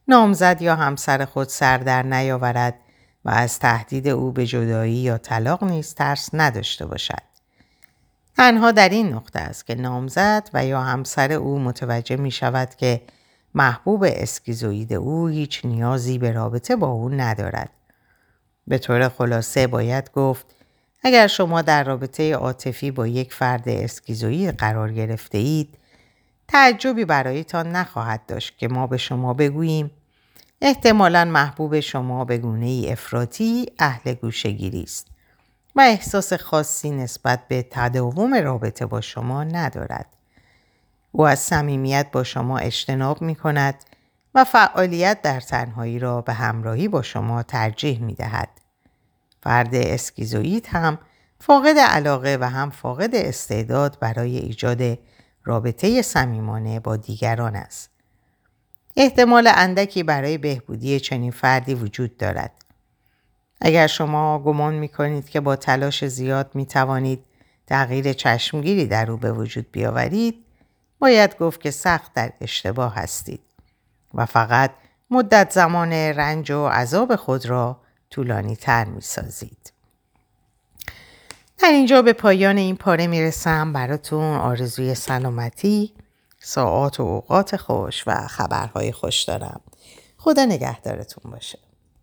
نامزد 0.08 0.62
یا 0.62 0.76
همسر 0.76 1.24
خود 1.24 1.48
سر 1.48 1.78
در 1.78 2.02
نیاورد 2.02 2.74
و 3.24 3.30
از 3.30 3.58
تهدید 3.58 4.08
او 4.08 4.32
به 4.32 4.46
جدایی 4.46 4.94
یا 4.94 5.18
طلاق 5.18 5.64
نیز 5.64 5.94
ترس 5.94 6.30
نداشته 6.32 6.86
باشد. 6.86 7.33
تنها 8.36 8.72
در 8.72 8.88
این 8.88 9.12
نقطه 9.12 9.38
است 9.38 9.66
که 9.66 9.74
نامزد 9.74 10.50
و 10.54 10.66
یا 10.66 10.80
همسر 10.80 11.32
او 11.32 11.58
متوجه 11.58 12.16
می 12.16 12.30
شود 12.30 12.74
که 12.74 13.02
محبوب 13.54 14.04
اسکیزوید 14.06 14.92
او 14.92 15.28
هیچ 15.28 15.64
نیازی 15.64 16.18
به 16.18 16.32
رابطه 16.32 16.76
با 16.76 16.86
او 16.86 17.08
ندارد. 17.08 17.70
به 18.66 18.78
طور 18.78 19.08
خلاصه 19.08 19.66
باید 19.66 20.10
گفت 20.12 20.46
اگر 21.02 21.26
شما 21.26 21.62
در 21.62 21.84
رابطه 21.84 22.34
عاطفی 22.34 22.90
با 22.90 23.06
یک 23.06 23.34
فرد 23.34 23.68
اسکیزوید 23.68 24.56
قرار 24.56 24.92
گرفته 24.92 25.38
اید 25.38 25.78
تعجبی 26.48 27.04
برایتان 27.04 27.76
نخواهد 27.76 28.26
داشت 28.26 28.58
که 28.58 28.68
ما 28.68 28.86
به 28.86 28.96
شما 28.96 29.34
بگوییم 29.34 29.90
احتمالا 30.60 31.24
محبوب 31.24 31.80
شما 31.80 32.24
به 32.24 32.38
گونه 32.38 32.66
ای 32.66 32.92
افراطی 32.92 33.66
اهل 33.78 34.14
گوشگیری 34.14 34.82
است 34.82 35.13
و 35.76 35.80
احساس 35.80 36.32
خاصی 36.32 36.90
نسبت 36.90 37.48
به 37.48 37.66
تداوم 37.70 38.34
رابطه 38.34 38.86
با 38.86 39.00
شما 39.00 39.44
ندارد. 39.44 40.06
او 41.12 41.26
از 41.26 41.38
صمیمیت 41.38 42.06
با 42.12 42.24
شما 42.24 42.58
اجتناب 42.58 43.22
می 43.22 43.34
کند 43.34 43.74
و 44.34 44.44
فعالیت 44.44 45.22
در 45.22 45.40
تنهایی 45.40 45.98
را 45.98 46.20
به 46.20 46.32
همراهی 46.32 46.88
با 46.88 47.02
شما 47.02 47.42
ترجیح 47.42 48.02
می 48.02 48.14
دهد. 48.14 48.48
فرد 49.42 49.74
اسکیزوئید 49.74 50.66
هم 50.66 50.98
فاقد 51.40 51.78
علاقه 51.78 52.38
و 52.40 52.44
هم 52.44 52.70
فاقد 52.70 53.14
استعداد 53.14 53.98
برای 54.00 54.36
ایجاد 54.36 54.98
رابطه 55.44 56.02
صمیمانه 56.02 56.80
با 56.80 56.96
دیگران 56.96 57.56
است. 57.56 57.90
احتمال 58.96 59.50
اندکی 59.54 60.02
برای 60.02 60.38
بهبودی 60.38 61.00
چنین 61.00 61.30
فردی 61.30 61.74
وجود 61.74 62.16
دارد. 62.16 62.63
اگر 63.66 63.86
شما 63.86 64.38
گمان 64.38 64.74
می 64.74 64.88
کنید 64.88 65.28
که 65.28 65.40
با 65.40 65.56
تلاش 65.56 66.04
زیاد 66.04 66.50
می 66.54 66.66
توانید 66.66 67.24
تغییر 67.66 68.12
چشمگیری 68.12 68.86
در 68.86 69.10
او 69.10 69.16
به 69.16 69.32
وجود 69.32 69.66
بیاورید 69.72 70.44
باید 70.98 71.38
گفت 71.38 71.60
که 71.60 71.70
سخت 71.70 72.14
در 72.14 72.32
اشتباه 72.40 72.94
هستید 72.94 73.40
و 74.14 74.26
فقط 74.26 74.70
مدت 75.10 75.50
زمان 75.50 75.92
رنج 75.92 76.50
و 76.50 76.66
عذاب 76.66 77.16
خود 77.16 77.46
را 77.46 77.80
طولانی 78.10 78.56
تر 78.56 78.84
می 78.84 79.00
سازید. 79.00 79.72
در 81.58 81.68
اینجا 81.68 82.02
به 82.02 82.12
پایان 82.12 82.56
این 82.56 82.76
پاره 82.76 83.06
می‌رسم. 83.06 83.72
براتون 83.72 84.36
آرزوی 84.36 84.94
سلامتی 84.94 85.94
ساعات 86.40 87.00
و 87.00 87.02
اوقات 87.02 87.56
خوش 87.56 88.04
و 88.06 88.26
خبرهای 88.26 88.92
خوش 88.92 89.22
دارم. 89.22 89.60
خدا 90.18 90.44
نگهدارتون 90.44 91.32
باشه. 91.32 91.63